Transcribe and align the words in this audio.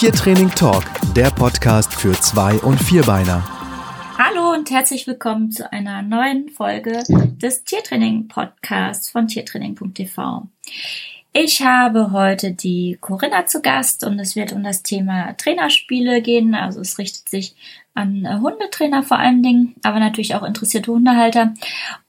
Tiertraining 0.00 0.48
Talk, 0.48 0.84
der 1.14 1.30
Podcast 1.30 1.92
für 1.92 2.12
Zwei- 2.12 2.56
und 2.60 2.82
Vierbeiner. 2.82 3.44
Hallo 4.16 4.54
und 4.54 4.70
herzlich 4.70 5.06
willkommen 5.06 5.52
zu 5.52 5.70
einer 5.70 6.00
neuen 6.00 6.48
Folge 6.48 7.02
des 7.10 7.64
Tiertraining 7.64 8.26
Podcasts 8.26 9.10
von 9.10 9.28
tiertraining.tv. 9.28 10.48
Ich 11.34 11.60
habe 11.60 12.12
heute 12.12 12.52
die 12.52 12.96
Corinna 12.98 13.44
zu 13.44 13.60
Gast 13.60 14.02
und 14.02 14.18
es 14.18 14.36
wird 14.36 14.52
um 14.52 14.64
das 14.64 14.82
Thema 14.82 15.34
Trainerspiele 15.34 16.22
gehen. 16.22 16.54
Also 16.54 16.80
es 16.80 16.96
richtet 16.96 17.28
sich 17.28 17.54
an 17.92 18.40
Hundetrainer 18.40 19.02
vor 19.02 19.18
allen 19.18 19.42
Dingen, 19.42 19.74
aber 19.82 20.00
natürlich 20.00 20.34
auch 20.34 20.44
interessierte 20.44 20.92
Hundehalter. 20.92 21.52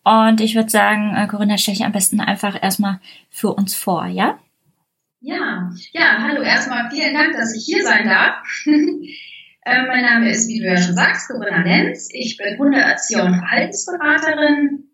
Und 0.05 0.39
ich 0.39 0.55
würde 0.55 0.69
sagen, 0.69 1.13
äh, 1.13 1.27
Corinna, 1.27 1.57
stelle 1.57 1.75
ich 1.75 1.83
am 1.83 1.91
besten 1.91 2.21
einfach 2.21 2.57
erstmal 2.63 3.01
für 3.29 3.51
uns 3.51 3.75
vor, 3.75 4.05
ja? 4.05 4.39
Ja, 5.23 5.69
ja, 5.91 6.17
hallo 6.17 6.41
erstmal 6.41 6.89
vielen 6.89 7.13
Dank, 7.13 7.33
dass 7.33 7.55
ich 7.55 7.63
hier 7.63 7.83
sein 7.83 8.05
darf. 8.05 8.43
äh, 8.65 9.85
mein 9.85 10.03
Name 10.03 10.31
ist, 10.31 10.47
wie 10.47 10.59
du 10.59 10.65
ja 10.65 10.81
schon 10.81 10.95
sagst, 10.95 11.27
Corinna 11.27 11.61
Lenz. 11.61 12.09
Ich 12.11 12.37
bin 12.37 12.57
Hundeerzieher 12.57 13.25
und 13.25 13.35
Verhaltensberaterin. 13.35 14.89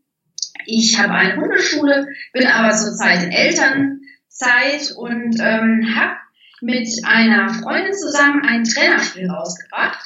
Ich 0.66 1.00
habe 1.00 1.14
eine 1.14 1.38
Hundeschule, 1.38 2.10
bin 2.34 2.46
aber 2.46 2.76
zurzeit 2.76 3.24
in 3.24 3.32
Elternzeit 3.32 4.92
und 4.98 5.40
ähm, 5.40 5.96
habe 5.96 6.18
mit 6.60 6.90
einer 7.06 7.48
Freundin 7.48 7.94
zusammen 7.94 8.44
ein 8.46 8.66
Trainerspiel 8.66 9.30
rausgebracht. 9.30 10.06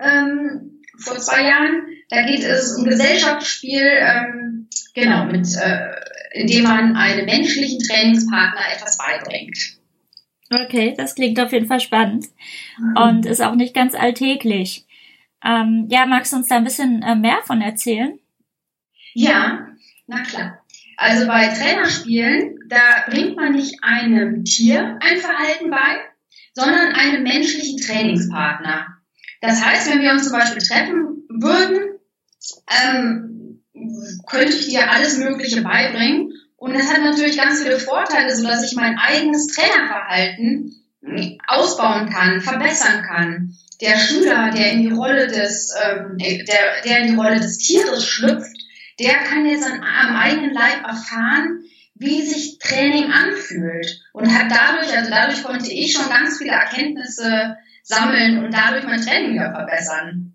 Ähm, 0.00 0.82
vor 0.98 1.18
zwei 1.18 1.44
Jahren. 1.44 1.86
Da 2.08 2.26
geht 2.26 2.42
es 2.42 2.76
um 2.76 2.84
Gesellschaftsspiel, 2.84 3.86
ähm, 3.86 4.53
genau, 4.94 5.26
mit 5.26 5.46
äh, 5.56 5.94
indem 6.34 6.64
man 6.64 6.96
einem 6.96 7.26
menschlichen 7.26 7.78
Trainingspartner 7.78 8.62
etwas 8.74 8.98
beibringt. 8.98 9.56
Okay, 10.50 10.94
das 10.96 11.14
klingt 11.14 11.40
auf 11.40 11.52
jeden 11.52 11.66
Fall 11.66 11.80
spannend 11.80 12.26
mhm. 12.78 12.96
und 12.96 13.26
ist 13.26 13.42
auch 13.42 13.54
nicht 13.54 13.74
ganz 13.74 13.94
alltäglich. 13.94 14.86
Ähm, 15.44 15.86
ja, 15.90 16.06
magst 16.06 16.32
du 16.32 16.36
uns 16.36 16.48
da 16.48 16.56
ein 16.56 16.64
bisschen 16.64 17.02
äh, 17.02 17.14
mehr 17.14 17.38
von 17.44 17.60
erzählen? 17.60 18.18
Ja, 19.14 19.68
na 20.06 20.22
klar. 20.22 20.60
Also 20.96 21.26
bei 21.26 21.48
Trainerspielen, 21.48 22.58
da 22.68 23.04
bringt 23.08 23.36
man 23.36 23.52
nicht 23.52 23.82
einem 23.82 24.44
Tier 24.44 24.98
ein 25.00 25.18
Verhalten 25.18 25.70
bei, 25.70 26.00
sondern 26.52 26.94
einem 26.94 27.22
menschlichen 27.22 27.78
Trainingspartner. 27.78 28.86
Das 29.40 29.64
heißt, 29.64 29.90
wenn 29.90 30.02
wir 30.02 30.12
uns 30.12 30.24
zum 30.24 30.38
Beispiel 30.38 30.62
treffen 30.62 31.24
würden, 31.28 31.98
ähm, 32.70 33.33
könnte 34.26 34.52
ich 34.52 34.68
dir 34.68 34.90
alles 34.90 35.18
Mögliche 35.18 35.62
beibringen. 35.62 36.32
Und 36.56 36.74
das 36.74 36.92
hat 36.92 37.02
natürlich 37.02 37.36
ganz 37.36 37.62
viele 37.62 37.78
Vorteile, 37.78 38.34
so 38.34 38.46
dass 38.46 38.64
ich 38.64 38.76
mein 38.76 38.98
eigenes 38.98 39.48
Trainerverhalten 39.48 40.74
ausbauen 41.46 42.08
kann, 42.08 42.40
verbessern 42.40 43.02
kann. 43.02 43.56
Der 43.80 43.98
Schüler, 43.98 44.50
der 44.50 44.72
in 44.72 44.82
die 44.82 44.94
Rolle 44.94 45.26
des, 45.26 45.74
ähm, 45.84 46.16
der, 46.18 46.82
der 46.84 46.98
in 47.00 47.08
die 47.08 47.16
Rolle 47.16 47.40
des 47.40 47.58
Tieres 47.58 48.06
schlüpft, 48.06 48.56
der 48.98 49.14
kann 49.14 49.46
jetzt 49.46 49.66
an, 49.66 49.82
am 49.82 50.16
eigenen 50.16 50.54
Leib 50.54 50.86
erfahren, 50.86 51.64
wie 51.94 52.22
sich 52.22 52.58
Training 52.58 53.10
anfühlt 53.10 54.00
und 54.12 54.32
hat 54.32 54.50
dadurch, 54.50 54.96
also 54.96 55.10
dadurch 55.10 55.42
konnte 55.42 55.72
ich 55.72 55.92
schon 55.92 56.08
ganz 56.08 56.38
viele 56.38 56.52
Erkenntnisse 56.52 57.56
sammeln 57.82 58.44
und 58.44 58.52
dadurch 58.52 58.84
mein 58.84 59.00
Training 59.00 59.34
wieder 59.34 59.52
verbessern. 59.52 60.33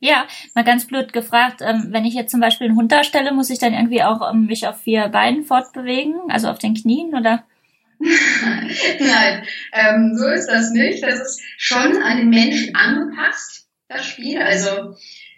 Ja, 0.00 0.26
mal 0.54 0.64
ganz 0.64 0.86
blöd 0.86 1.12
gefragt, 1.12 1.60
ähm, 1.62 1.86
wenn 1.90 2.04
ich 2.04 2.14
jetzt 2.14 2.30
zum 2.30 2.40
Beispiel 2.40 2.68
einen 2.68 2.76
Hund 2.76 2.92
darstelle, 2.92 3.32
muss 3.32 3.50
ich 3.50 3.58
dann 3.58 3.74
irgendwie 3.74 4.02
auch 4.02 4.30
ähm, 4.30 4.46
mich 4.46 4.66
auf 4.66 4.80
vier 4.80 5.08
Beinen 5.08 5.44
fortbewegen, 5.44 6.14
also 6.28 6.48
auf 6.48 6.58
den 6.58 6.74
Knien 6.74 7.14
oder? 7.14 7.44
Nein, 8.00 9.44
ähm, 9.72 10.16
so 10.16 10.26
ist 10.28 10.46
das 10.46 10.70
nicht. 10.70 11.02
Das 11.02 11.20
ist 11.20 11.40
schon 11.56 12.02
an 12.02 12.18
den 12.18 12.28
Menschen 12.28 12.74
angepasst, 12.74 13.68
das 13.88 14.04
Spiel. 14.04 14.38
Also 14.40 14.94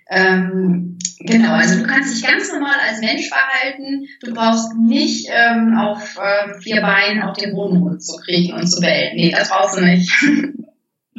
ähm, 0.08 0.98
genau, 1.18 1.54
also 1.54 1.80
du 1.80 1.86
kannst 1.86 2.14
dich 2.14 2.28
ganz 2.28 2.52
normal 2.52 2.76
als 2.88 3.00
Mensch 3.00 3.28
verhalten. 3.28 4.06
Du 4.22 4.32
brauchst 4.32 4.74
nicht 4.76 5.28
ähm, 5.30 5.76
auf 5.76 6.16
ähm, 6.16 6.60
vier 6.60 6.80
Beinen 6.80 7.22
auf 7.22 7.36
den 7.36 7.54
Boden 7.54 8.00
zu 8.00 8.16
kriegen 8.18 8.52
und 8.54 8.66
zu 8.66 8.80
bellen. 8.80 9.16
Nee, 9.16 9.32
das 9.36 9.48
brauchst 9.48 9.76
du 9.76 9.84
nicht. 9.84 10.10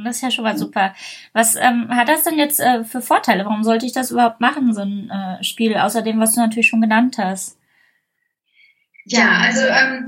Das 0.04 0.18
ist 0.18 0.22
ja 0.22 0.32
schon 0.32 0.44
mal 0.44 0.58
super. 0.58 0.94
Was 1.34 1.56
ähm, 1.56 1.88
hat 1.90 2.08
das 2.08 2.24
denn 2.24 2.38
jetzt 2.38 2.60
äh, 2.60 2.84
für 2.84 3.02
Vorteile? 3.02 3.46
Warum 3.46 3.64
sollte 3.64 3.86
ich 3.86 3.94
das 3.94 4.12
überhaupt 4.12 4.40
machen, 4.40 4.74
so 4.74 4.82
ein 4.82 5.10
äh, 5.10 5.44
Spiel, 5.44 5.76
außer 5.76 6.04
dem, 6.04 6.20
was 6.20 6.34
du 6.34 6.40
natürlich 6.40 6.68
schon 6.68 6.82
genannt 6.82 7.18
hast? 7.18 7.58
Ja, 9.06 9.40
also 9.40 9.62
ähm, 9.62 10.06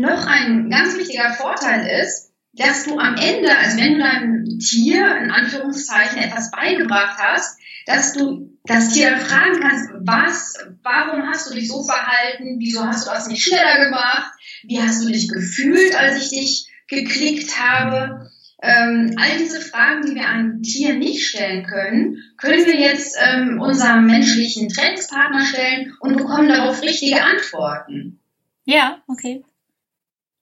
noch 0.00 0.26
ein 0.26 0.70
ganz 0.70 0.96
wichtiger 0.96 1.32
Vorteil 1.34 1.86
ist, 2.02 2.32
dass 2.54 2.84
du 2.84 2.98
am 2.98 3.16
Ende, 3.16 3.56
also 3.56 3.78
wenn 3.78 3.94
du 3.94 3.98
deinem 3.98 4.58
Tier 4.58 5.16
in 5.16 5.30
Anführungszeichen 5.30 6.18
etwas 6.18 6.50
beigebracht 6.50 7.18
hast, 7.18 7.58
dass 7.86 8.12
du 8.12 8.56
das 8.64 8.90
Tier 8.90 9.16
fragen 9.16 9.60
kannst, 9.60 9.90
was, 10.00 10.54
warum 10.82 11.28
hast 11.28 11.50
du 11.50 11.54
dich 11.54 11.68
so 11.68 11.82
verhalten, 11.82 12.56
wieso 12.58 12.84
hast 12.84 13.06
du 13.06 13.10
das 13.10 13.26
nicht 13.26 13.42
schneller 13.42 13.84
gemacht, 13.84 14.32
wie 14.62 14.80
hast 14.80 15.02
du 15.02 15.10
dich 15.10 15.28
gefühlt, 15.28 15.94
als 15.96 16.22
ich 16.22 16.30
dich 16.30 16.68
geklickt 16.86 17.58
habe. 17.58 18.30
Ähm, 18.64 19.16
all 19.18 19.38
diese 19.38 19.60
Fragen, 19.60 20.06
die 20.06 20.14
wir 20.14 20.28
einem 20.28 20.62
Tier 20.62 20.94
nicht 20.94 21.26
stellen 21.26 21.66
können, 21.66 22.22
können 22.36 22.64
wir 22.64 22.76
jetzt 22.76 23.18
ähm, 23.20 23.60
unserem 23.60 24.06
menschlichen 24.06 24.68
Trainingspartner 24.68 25.44
stellen 25.44 25.92
und 25.98 26.16
bekommen 26.16 26.48
darauf 26.48 26.80
richtige 26.80 27.24
Antworten. 27.24 28.20
Ja, 28.64 29.02
okay. 29.08 29.44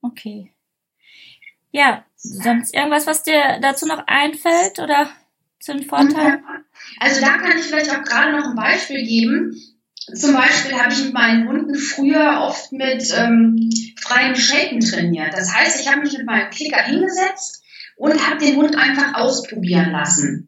Okay. 0.03 0.53
Ja, 1.73 2.05
sonst 2.17 2.75
irgendwas, 2.75 3.07
was 3.07 3.23
dir 3.23 3.59
dazu 3.63 3.87
noch 3.87 4.07
einfällt 4.07 4.79
oder 4.81 5.09
zu 5.59 5.73
den 5.73 5.85
Vorteilen? 5.85 6.45
Also 6.99 7.23
da 7.23 7.39
kann 7.39 7.59
ich 7.59 7.65
vielleicht 7.65 7.91
auch 7.91 8.03
gerade 8.03 8.33
noch 8.37 8.51
ein 8.51 8.57
Beispiel 8.57 9.03
geben. 9.03 9.57
Zum 10.15 10.35
Beispiel 10.35 10.79
habe 10.79 10.93
ich 10.93 11.05
mit 11.05 11.15
meinen 11.15 11.49
Hunden 11.49 11.75
früher 11.75 12.43
oft 12.43 12.73
mit 12.73 13.15
ähm, 13.17 13.71
freiem 13.99 14.35
Shaken 14.35 14.81
trainiert. 14.81 15.33
Das 15.33 15.55
heißt, 15.55 15.81
ich 15.81 15.89
habe 15.89 16.01
mich 16.01 16.19
mit 16.19 16.27
meinem 16.27 16.51
Klicker 16.51 16.83
hingesetzt 16.83 17.60
und 18.01 18.27
habe 18.27 18.43
den 18.43 18.57
Hund 18.57 18.77
einfach 18.79 19.15
ausprobieren 19.15 19.91
lassen. 19.93 20.47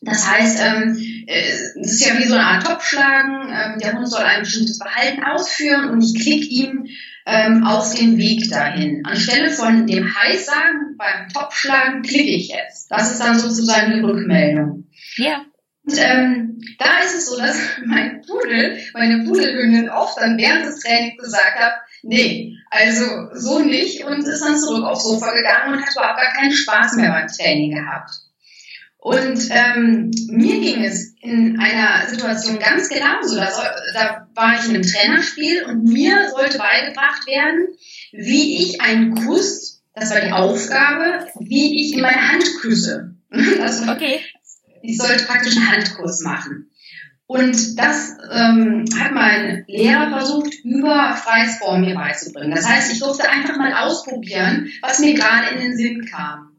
Das 0.00 0.30
heißt, 0.30 0.60
ähm, 0.64 0.96
äh, 1.26 1.50
es 1.80 1.92
ist 1.92 2.06
ja 2.06 2.16
wie 2.16 2.24
so 2.24 2.34
eine 2.34 2.44
Art 2.44 2.64
Topfschlagen. 2.64 3.48
Ähm, 3.50 3.80
der 3.80 3.94
Hund 3.94 4.08
soll 4.08 4.22
ein 4.22 4.42
bestimmtes 4.42 4.78
Verhalten 4.78 5.24
ausführen 5.24 5.90
und 5.90 6.00
ich 6.02 6.22
klicke 6.22 6.46
ihm 6.46 6.86
ähm, 7.26 7.64
auf 7.64 7.94
den 7.96 8.16
Weg 8.16 8.48
dahin. 8.48 9.04
Anstelle 9.04 9.50
von 9.50 9.88
dem 9.88 10.14
Heiß 10.14 10.46
sagen 10.46 10.96
beim 10.96 11.28
Topfschlagen 11.30 12.02
klicke 12.02 12.30
ich 12.30 12.48
jetzt. 12.48 12.88
Das 12.90 13.10
ist 13.10 13.20
dann 13.20 13.38
sozusagen 13.38 13.94
die 13.94 14.00
Rückmeldung. 14.00 14.86
Ja. 15.16 15.44
Und 15.84 15.98
ähm, 15.98 16.60
da 16.78 17.00
ist 17.04 17.16
es 17.16 17.26
so, 17.26 17.36
dass 17.38 17.58
mein 17.86 18.22
Pudel, 18.22 18.78
meine 18.94 19.24
Pudelhündin 19.24 19.90
oft 19.90 20.16
dann 20.20 20.38
während 20.38 20.64
des 20.64 20.78
Trainings 20.78 21.20
gesagt 21.20 21.58
hat, 21.58 21.72
nee, 22.02 22.57
also 22.70 23.28
so 23.34 23.60
nicht 23.60 24.04
und 24.04 24.26
ist 24.26 24.40
dann 24.40 24.58
zurück 24.58 24.84
aufs 24.84 25.04
Sofa 25.04 25.32
gegangen 25.32 25.74
und 25.74 25.82
hat 25.82 25.92
überhaupt 25.92 26.20
gar 26.20 26.32
keinen 26.32 26.52
Spaß 26.52 26.94
mehr 26.94 27.10
beim 27.10 27.28
Training 27.28 27.74
gehabt. 27.74 28.10
Und 28.98 29.48
ähm, 29.50 30.10
mir 30.28 30.60
ging 30.60 30.84
es 30.84 31.14
in 31.20 31.58
einer 31.60 32.08
Situation 32.08 32.58
ganz 32.58 32.88
genauso. 32.88 33.36
Da, 33.36 33.50
soll, 33.50 33.64
da 33.94 34.28
war 34.34 34.54
ich 34.54 34.68
in 34.68 34.74
einem 34.74 34.82
Trainerspiel 34.82 35.64
und 35.64 35.84
mir 35.84 36.28
sollte 36.30 36.58
beigebracht 36.58 37.26
werden, 37.26 37.68
wie 38.12 38.62
ich 38.62 38.80
einen 38.80 39.14
Kuss, 39.14 39.82
das 39.94 40.10
war 40.10 40.20
die 40.20 40.32
Aufgabe, 40.32 41.26
wie 41.40 41.80
ich 41.80 41.94
in 41.94 42.00
meine 42.00 42.28
Hand 42.28 42.44
küsse. 42.60 43.14
Also, 43.60 43.90
okay. 43.90 44.20
Ich 44.80 44.96
sollte 44.96 45.24
praktisch 45.24 45.56
einen 45.56 45.70
Handkuss 45.70 46.20
machen. 46.20 46.70
Und 47.28 47.78
das 47.78 48.16
ähm, 48.32 48.86
hat 48.98 49.12
mein 49.12 49.64
Lehrer 49.68 50.08
versucht, 50.08 50.64
über 50.64 51.14
freies 51.14 51.58
Form 51.58 51.82
mir 51.82 51.94
beizubringen. 51.94 52.52
Das 52.52 52.66
heißt, 52.66 52.90
ich 52.90 53.00
durfte 53.00 53.28
einfach 53.28 53.54
mal 53.58 53.74
ausprobieren, 53.74 54.70
was 54.80 54.98
mir 54.98 55.12
gerade 55.12 55.54
in 55.54 55.60
den 55.60 55.76
Sinn 55.76 56.06
kam. 56.06 56.56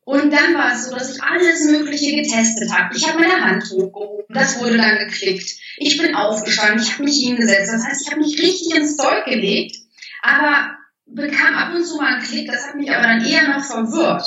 Und 0.00 0.32
dann 0.32 0.54
war 0.54 0.72
es 0.72 0.86
so, 0.86 0.94
dass 0.96 1.14
ich 1.14 1.22
alles 1.22 1.66
Mögliche 1.66 2.16
getestet 2.16 2.72
habe. 2.72 2.96
Ich 2.96 3.06
habe 3.06 3.20
meine 3.20 3.44
Hand 3.44 3.62
hochgehoben, 3.70 4.24
das 4.30 4.58
wurde 4.58 4.76
dann 4.76 4.98
geklickt. 4.98 5.50
Ich 5.76 5.98
bin 5.98 6.16
aufgestanden, 6.16 6.82
ich 6.82 6.94
habe 6.94 7.04
mich 7.04 7.24
hingesetzt. 7.24 7.72
Das 7.72 7.84
heißt, 7.84 8.02
ich 8.02 8.10
habe 8.10 8.20
mich 8.20 8.42
richtig 8.42 8.74
ins 8.74 8.96
Zeug 8.96 9.24
gelegt, 9.24 9.76
aber 10.22 10.72
bekam 11.06 11.54
ab 11.54 11.74
und 11.76 11.84
zu 11.84 11.96
mal 11.96 12.14
einen 12.14 12.22
Klick. 12.24 12.50
Das 12.50 12.66
hat 12.66 12.74
mich 12.74 12.90
aber 12.90 13.06
dann 13.06 13.24
eher 13.24 13.46
noch 13.46 13.64
verwirrt. 13.64 14.24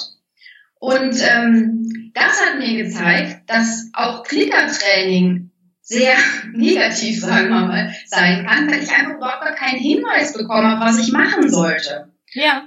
Und 0.80 1.16
ähm, 1.20 2.12
das 2.14 2.42
hat 2.42 2.60
mir 2.60 2.82
gezeigt, 2.82 3.50
dass 3.50 3.90
auch 3.92 4.24
Klickertraining 4.24 5.51
sehr 5.92 6.16
negativ, 6.54 7.20
sagen 7.20 7.50
wir 7.50 7.62
mal, 7.62 7.96
sein 8.06 8.46
kann, 8.46 8.72
weil 8.72 8.82
ich 8.82 8.92
einfach 8.92 9.16
überhaupt 9.16 9.44
gar 9.44 9.56
keinen 9.56 9.80
Hinweis 9.80 10.34
bekomme, 10.34 10.78
was 10.80 10.98
ich 11.00 11.12
machen 11.12 11.50
sollte. 11.50 12.12
Ja. 12.34 12.64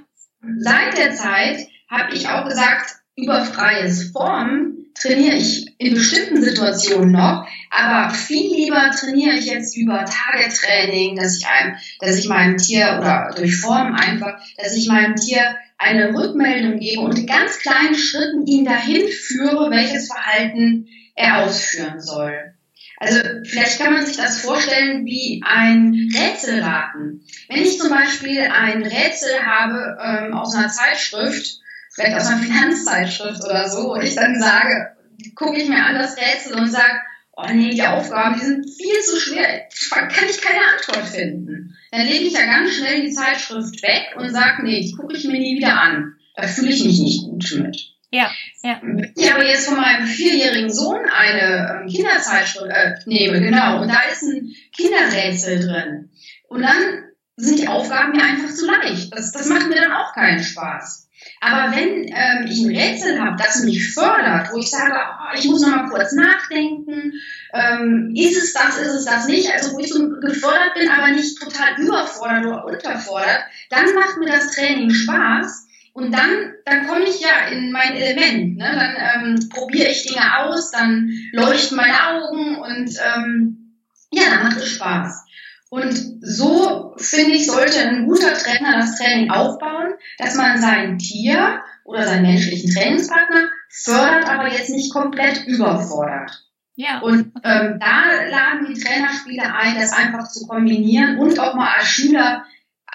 Seit 0.59 0.97
der 0.97 1.15
Zeit 1.15 1.67
habe 1.89 2.15
ich 2.15 2.29
auch 2.29 2.47
gesagt, 2.47 2.97
über 3.15 3.43
freies 3.43 4.11
Form 4.11 4.73
trainiere 4.93 5.35
ich 5.35 5.73
in 5.79 5.95
bestimmten 5.95 6.41
Situationen 6.41 7.11
noch, 7.11 7.47
aber 7.71 8.13
viel 8.13 8.53
lieber 8.53 8.91
trainiere 8.91 9.35
ich 9.35 9.45
jetzt 9.45 9.75
über 9.75 10.05
Tagetraining, 10.05 11.15
dass 11.15 11.37
ich 11.37 11.47
einem, 11.47 11.75
dass 11.99 12.17
ich 12.17 12.27
meinem 12.27 12.57
Tier 12.57 12.97
oder 12.99 13.33
durch 13.35 13.57
Form 13.57 13.93
einfach, 13.95 14.39
dass 14.57 14.75
ich 14.75 14.87
meinem 14.87 15.15
Tier 15.15 15.55
eine 15.77 16.13
Rückmeldung 16.13 16.79
gebe 16.79 17.01
und 17.01 17.17
in 17.17 17.27
ganz 17.27 17.59
kleinen 17.59 17.95
Schritten 17.95 18.45
ihn 18.45 18.65
dahin 18.65 19.07
führe, 19.07 19.69
welches 19.71 20.07
Verhalten 20.07 20.87
er 21.15 21.43
ausführen 21.43 21.99
soll. 21.99 22.54
Also 22.97 23.19
vielleicht 23.43 23.79
kann 23.79 23.93
man 23.93 24.05
sich 24.05 24.17
das 24.17 24.41
vorstellen 24.41 25.05
wie 25.05 25.41
ein 25.45 26.09
Rätselraten. 26.13 27.25
Wenn 27.49 27.61
ich 27.61 27.77
zum 27.77 27.89
Beispiel 27.89 28.41
ein 28.41 28.83
Rätsel 28.83 29.45
habe 29.45 29.97
ähm, 30.01 30.33
aus 30.33 30.55
einer 30.55 30.69
Zeitschrift, 30.69 31.59
vielleicht 31.93 32.15
aus 32.15 32.27
einer 32.27 32.41
Finanzzeitschrift 32.41 33.43
oder 33.43 33.69
so, 33.69 33.93
und 33.93 34.03
ich 34.03 34.15
dann 34.15 34.39
sage, 34.39 34.95
gucke 35.35 35.59
ich 35.59 35.67
mir 35.67 35.83
an 35.83 35.95
das 35.95 36.15
Rätsel 36.17 36.55
und 36.57 36.71
sage, 36.71 37.01
oh 37.35 37.47
nee, 37.53 37.71
die 37.71 37.83
Aufgaben, 37.83 38.39
die 38.39 38.45
sind 38.45 38.65
viel 38.69 39.01
zu 39.01 39.19
schwer, 39.19 39.67
kann 39.91 40.29
ich 40.29 40.41
keine 40.41 40.65
Antwort 40.73 41.07
finden. 41.07 41.75
Dann 41.91 42.07
lege 42.07 42.25
ich 42.25 42.33
ja 42.33 42.45
ganz 42.45 42.75
schnell 42.75 43.01
die 43.01 43.11
Zeitschrift 43.11 43.81
weg 43.83 44.15
und 44.17 44.31
sage, 44.31 44.63
nee, 44.63 44.81
die 44.81 44.93
gucke 44.93 45.15
ich 45.15 45.25
mir 45.25 45.39
nie 45.39 45.57
wieder 45.57 45.79
an. 45.79 46.15
Da 46.35 46.47
fühle 46.47 46.69
ich 46.69 46.83
mich 46.83 46.99
nicht 46.99 47.23
gut 47.23 47.59
mit. 47.61 47.94
Ja, 48.15 48.31
ja. 48.63 48.81
Ich 49.13 49.33
habe 49.33 49.43
jetzt 49.43 49.67
von 49.67 49.75
meinem 49.75 50.07
vierjährigen 50.07 50.71
Sohn 50.71 51.01
eine 51.05 51.81
ähm, 51.81 51.87
Kinderzeitschrift, 51.89 52.65
äh, 52.69 52.93
nehme, 53.05 53.41
genau, 53.41 53.81
und 53.81 53.89
da 53.89 53.99
ist 54.09 54.23
ein 54.23 54.55
Kinderrätsel 54.73 55.59
drin. 55.59 56.09
Und 56.47 56.61
dann 56.61 57.11
sind 57.35 57.59
die 57.59 57.67
Aufgaben 57.67 58.13
mir 58.13 58.23
einfach 58.23 58.55
zu 58.55 58.67
leicht. 58.67 59.13
Das, 59.13 59.33
das 59.33 59.49
macht 59.49 59.67
mir 59.67 59.75
dann 59.75 59.91
auch 59.91 60.13
keinen 60.13 60.41
Spaß. 60.41 61.09
Aber 61.41 61.75
wenn 61.75 62.07
ähm, 62.07 62.45
ich 62.49 62.63
ein 62.63 62.73
Rätsel 62.73 63.19
habe, 63.19 63.35
das 63.37 63.63
mich 63.63 63.93
fördert, 63.93 64.53
wo 64.53 64.59
ich 64.59 64.69
sage, 64.69 64.93
oh, 64.95 65.37
ich 65.37 65.45
muss 65.49 65.61
noch 65.61 65.75
mal 65.75 65.89
kurz 65.89 66.13
nachdenken, 66.13 67.11
ähm, 67.53 68.13
ist 68.15 68.37
es 68.37 68.53
das, 68.53 68.77
ist 68.77 68.93
es 68.93 69.05
das 69.05 69.27
nicht, 69.27 69.51
also 69.51 69.73
wo 69.73 69.79
ich 69.79 69.89
so 69.89 70.09
gefördert 70.21 70.75
bin, 70.75 70.89
aber 70.89 71.11
nicht 71.11 71.37
total 71.37 71.77
überfordert 71.77 72.45
oder 72.45 72.63
unterfordert, 72.63 73.43
dann 73.69 73.93
macht 73.93 74.17
mir 74.19 74.27
das 74.27 74.51
Training 74.51 74.91
Spaß 74.91 75.64
und 75.95 76.11
dann, 76.11 76.55
dann 76.65 76.87
komme 76.87 77.05
ich 77.05 77.21
ja 77.21 77.47
in 77.49 77.71
mein 77.71 77.95
Element. 77.95 78.57
Ne? 78.57 78.65
Dann 78.65 79.37
ähm, 79.37 79.49
probiere 79.49 79.89
ich 79.89 80.05
Dinge 80.05 80.39
aus, 80.39 80.69
dann 80.69 81.09
leuchten 81.31 81.77
meine 81.77 82.09
Augen 82.09 82.57
und 82.57 82.89
ähm, 83.15 83.79
ja, 84.11 84.23
dann 84.29 84.43
macht 84.43 84.57
es 84.57 84.71
Spaß. 84.71 85.23
Und 85.69 85.95
so, 86.19 86.95
finde 86.97 87.31
ich, 87.31 87.45
sollte 87.47 87.79
ein 87.79 88.07
guter 88.07 88.33
Trainer 88.33 88.77
das 88.77 88.97
Training 88.97 89.31
aufbauen, 89.31 89.93
dass 90.17 90.35
man 90.35 90.59
sein 90.59 90.99
Tier 90.99 91.61
oder 91.85 92.05
seinen 92.05 92.23
menschlichen 92.23 92.75
Trainingspartner 92.75 93.47
fördert, 93.69 94.27
aber 94.27 94.51
jetzt 94.51 94.71
nicht 94.71 94.91
komplett 94.91 95.47
überfordert. 95.47 96.43
Ja. 96.75 96.99
Und 96.99 97.31
ähm, 97.43 97.79
da 97.79 98.03
laden 98.29 98.67
die 98.67 98.81
Trainerspiele 98.81 99.43
ein, 99.43 99.75
das 99.79 99.93
einfach 99.93 100.27
zu 100.27 100.45
kombinieren 100.45 101.19
und 101.19 101.39
auch 101.39 101.55
mal 101.55 101.73
als 101.77 101.87
Schüler 101.87 102.43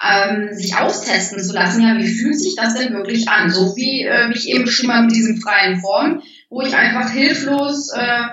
ähm, 0.01 0.53
sich 0.53 0.75
austesten 0.75 1.43
zu 1.43 1.53
lassen, 1.53 1.81
ja, 1.81 1.97
wie 1.97 2.07
fühlt 2.07 2.39
sich 2.39 2.55
das 2.55 2.75
denn 2.75 2.93
wirklich 2.93 3.29
an? 3.29 3.49
So 3.49 3.75
wie, 3.75 4.03
äh, 4.03 4.29
wie 4.29 4.37
ich 4.37 4.49
eben 4.49 4.65
beschrieben 4.65 4.93
habe 4.93 5.05
mit 5.05 5.15
diesem 5.15 5.37
freien 5.37 5.79
Form, 5.79 6.21
wo 6.49 6.61
ich 6.61 6.75
einfach 6.75 7.11
hilflos 7.11 7.91
äh, 7.93 8.23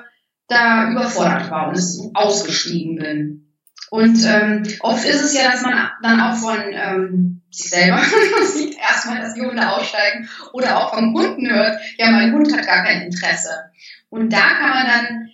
da 0.48 0.90
überfordert 0.90 1.50
war 1.50 1.68
und 1.68 1.76
es 1.76 2.00
ausgestiegen 2.14 2.96
bin. 2.96 3.44
Und 3.90 4.18
ähm, 4.26 4.62
oft 4.80 5.04
ist 5.04 5.22
es 5.22 5.34
ja, 5.34 5.50
dass 5.50 5.62
man 5.62 5.90
dann 6.02 6.20
auch 6.20 6.36
von 6.36 6.58
ähm, 6.72 7.42
sich 7.50 7.70
selber 7.70 8.00
sieht, 8.54 8.76
erstmal, 8.78 9.20
dass 9.20 9.34
die 9.34 9.40
Hunde 9.40 9.70
aussteigen 9.70 10.28
oder 10.52 10.78
auch 10.78 10.94
vom 10.94 11.14
Kunden 11.14 11.48
hört, 11.50 11.80
ja, 11.96 12.10
mein 12.10 12.32
Hund 12.32 12.52
hat 12.52 12.66
gar 12.66 12.84
kein 12.84 13.02
Interesse. 13.02 13.70
Und 14.10 14.32
da 14.32 14.40
kann 14.58 14.70
man 14.70 14.86
dann 14.86 15.30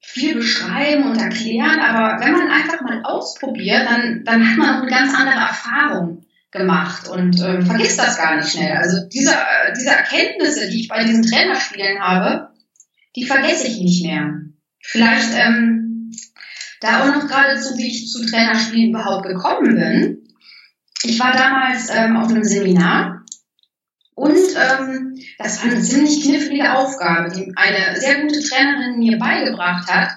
viel 0.00 0.34
beschreiben 0.34 1.10
und 1.10 1.18
erklären, 1.18 1.80
aber 1.80 2.24
wenn 2.24 2.32
man 2.32 2.50
einfach 2.50 2.80
mal 2.80 3.02
ausprobiert, 3.02 3.86
dann, 3.88 4.22
dann 4.24 4.48
hat 4.48 4.56
man 4.56 4.70
auch 4.70 4.82
eine 4.82 4.90
ganz 4.90 5.14
andere 5.14 5.38
Erfahrung 5.38 6.24
gemacht 6.50 7.08
und 7.08 7.40
äh, 7.40 7.60
vergisst 7.62 7.98
das 7.98 8.16
gar 8.16 8.36
nicht 8.36 8.50
schnell. 8.50 8.76
Also 8.76 9.06
diese, 9.08 9.32
äh, 9.32 9.72
diese 9.76 9.90
Erkenntnisse, 9.90 10.70
die 10.70 10.80
ich 10.82 10.88
bei 10.88 11.04
diesen 11.04 11.22
Trainerspielen 11.22 12.00
habe, 12.00 12.50
die 13.16 13.24
vergesse 13.24 13.66
ich 13.66 13.80
nicht 13.80 14.04
mehr. 14.04 14.40
Vielleicht 14.80 15.34
ähm, 15.34 16.12
da 16.80 17.02
auch 17.02 17.14
noch 17.14 17.26
geradezu, 17.26 17.76
wie 17.76 17.88
ich 17.88 18.08
zu 18.08 18.24
Trainerspielen 18.24 18.90
überhaupt 18.90 19.26
gekommen 19.26 19.74
bin. 19.74 20.28
Ich 21.02 21.18
war 21.20 21.32
damals 21.32 21.90
ähm, 21.90 22.16
auf 22.16 22.28
einem 22.28 22.44
Seminar 22.44 23.17
und 24.18 24.36
ähm, 24.36 25.16
das 25.38 25.62
war 25.62 25.70
eine 25.70 25.80
ziemlich 25.80 26.24
knifflige 26.24 26.76
Aufgabe, 26.76 27.30
die 27.30 27.52
eine 27.54 28.00
sehr 28.00 28.20
gute 28.22 28.42
Trainerin 28.42 28.98
mir 28.98 29.16
beigebracht 29.16 29.88
hat. 29.88 30.10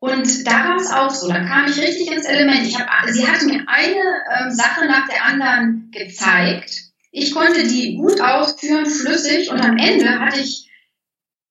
Und 0.00 0.44
da 0.44 0.68
war 0.68 0.76
es 0.76 0.90
auch 0.90 1.10
so, 1.10 1.28
da 1.28 1.44
kam 1.44 1.66
ich 1.66 1.78
richtig 1.78 2.10
ins 2.10 2.26
Element. 2.26 2.66
Ich 2.66 2.76
hab, 2.76 3.08
sie 3.08 3.24
hat 3.24 3.42
mir 3.42 3.64
eine 3.68 4.02
ähm, 4.34 4.50
Sache 4.50 4.86
nach 4.86 5.06
der 5.06 5.24
anderen 5.24 5.92
gezeigt. 5.92 6.72
Ich 7.12 7.32
konnte 7.32 7.68
die 7.68 7.94
gut 7.94 8.20
ausführen, 8.20 8.84
flüssig 8.84 9.48
und 9.52 9.60
am 9.60 9.76
Ende 9.76 10.18
hatte 10.18 10.40
ich, 10.40 10.68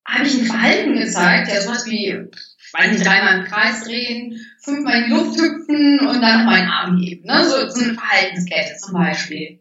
habe 0.05 0.27
ich 0.27 0.37
ein 0.37 0.47
Verhalten 0.47 0.99
gezeigt, 0.99 1.47
ja 1.47 1.61
sowas 1.61 1.85
wie, 1.85 2.07
ich 2.07 2.73
weiß 2.73 2.91
nicht, 2.91 3.05
dreimal 3.05 3.39
im 3.39 3.45
Kreis 3.45 3.85
drehen, 3.85 4.37
fünfmal 4.61 4.97
in 4.97 5.05
die 5.05 5.11
Luft 5.11 5.39
hüpfen 5.39 5.99
und 6.01 6.21
dann 6.21 6.39
noch 6.39 6.51
meinen 6.51 6.69
Arm 6.69 6.97
heben. 6.97 7.25
Ne? 7.25 7.45
So, 7.45 7.69
so 7.69 7.85
eine 7.85 7.93
Verhaltenskette 7.93 8.75
zum 8.83 8.95
Beispiel. 8.95 9.59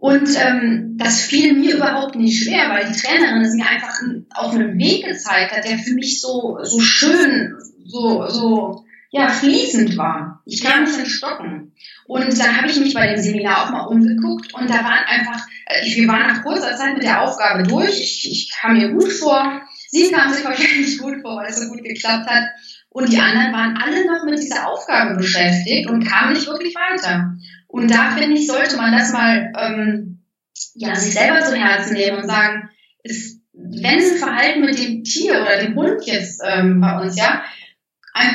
Und 0.00 0.28
ähm, 0.36 0.94
das 0.96 1.22
fiel 1.22 1.54
mir 1.54 1.74
überhaupt 1.74 2.14
nicht 2.14 2.44
schwer, 2.44 2.70
weil 2.70 2.86
die 2.86 2.96
Trainerin 2.96 3.42
es 3.42 3.54
mir 3.54 3.66
einfach 3.66 4.00
auf 4.32 4.54
einem 4.54 4.78
Weg 4.78 5.04
gezeigt 5.04 5.50
hat, 5.50 5.64
der 5.64 5.76
für 5.78 5.94
mich 5.94 6.20
so, 6.20 6.56
so 6.62 6.78
schön, 6.78 7.56
so, 7.84 8.28
so 8.28 8.84
ja, 9.10 9.28
fließend 9.28 9.96
war. 9.96 10.40
Ich 10.44 10.62
kam 10.62 10.84
nicht 10.84 10.96
in 10.96 11.06
Stocken. 11.06 11.72
Und 12.06 12.38
dann 12.38 12.56
habe 12.56 12.68
ich 12.68 12.78
mich 12.78 12.94
bei 12.94 13.08
dem 13.08 13.20
Seminar 13.20 13.64
auch 13.64 13.70
mal 13.70 13.86
umgeguckt 13.86 14.54
und 14.54 14.70
da 14.70 14.74
waren 14.84 15.04
einfach, 15.06 15.44
äh, 15.66 15.84
wir 15.84 16.06
waren 16.06 16.28
nach 16.28 16.44
kurzer 16.44 16.76
Zeit 16.76 16.94
mit 16.94 17.02
der 17.02 17.22
Aufgabe 17.22 17.64
durch. 17.64 17.98
Ich, 17.98 18.30
ich 18.30 18.52
kam 18.52 18.78
mir 18.78 18.92
gut 18.92 19.10
vor. 19.10 19.62
Sie 19.88 20.12
kam 20.12 20.32
sich 20.32 20.44
wahrscheinlich 20.44 20.98
gut 20.98 21.22
vor, 21.22 21.38
weil 21.38 21.50
es 21.50 21.60
so 21.60 21.68
gut 21.70 21.82
geklappt 21.82 22.30
hat. 22.30 22.44
Und 22.90 23.12
die 23.12 23.18
anderen 23.18 23.52
waren 23.52 23.76
alle 23.76 24.06
noch 24.06 24.24
mit 24.24 24.38
dieser 24.38 24.68
Aufgabe 24.68 25.16
beschäftigt 25.16 25.90
und 25.90 26.06
kamen 26.06 26.34
nicht 26.34 26.46
wirklich 26.46 26.74
weiter. 26.76 27.34
Und 27.68 27.90
da 27.90 28.10
finde 28.16 28.36
ich, 28.36 28.46
sollte 28.46 28.76
man 28.76 28.92
das 28.92 29.12
mal 29.12 29.52
ähm, 29.56 30.24
ja, 30.74 30.94
sich 30.96 31.14
selber 31.14 31.40
zu 31.40 31.54
Herzen 31.54 31.94
nehmen 31.94 32.18
und 32.18 32.26
sagen, 32.26 32.70
ist, 33.02 33.40
wenn 33.52 33.98
ein 33.98 34.16
Verhalten 34.16 34.60
mit 34.60 34.78
dem 34.78 35.04
Tier 35.04 35.40
oder 35.40 35.58
dem 35.60 35.76
Hund 35.76 36.04
jetzt 36.04 36.42
ähm, 36.44 36.80
bei 36.80 37.00
uns 37.00 37.16
ja 37.16 37.42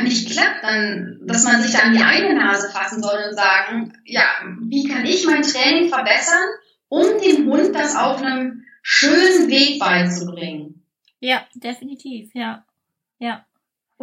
nicht 0.04 0.32
klappt, 0.32 0.64
dann, 0.64 1.20
dass 1.26 1.44
man 1.44 1.62
sich 1.62 1.74
dann 1.74 1.94
die 1.94 2.04
eigene 2.04 2.36
Nase 2.36 2.70
fassen 2.70 3.02
soll 3.02 3.20
und 3.30 3.36
sagen, 3.36 3.94
ja, 4.06 4.24
wie 4.62 4.88
kann 4.88 5.06
ich 5.06 5.26
mein 5.26 5.42
Training 5.42 5.90
verbessern, 5.90 6.48
um 6.88 7.04
dem 7.22 7.50
Hund 7.50 7.76
das 7.76 7.96
auf 7.96 8.22
einem 8.22 8.64
schönen 8.82 9.50
Weg 9.50 9.80
beizubringen? 9.80 10.86
Ja, 11.20 11.46
definitiv, 11.56 12.30
ja, 12.34 12.66
ja. 13.20 13.46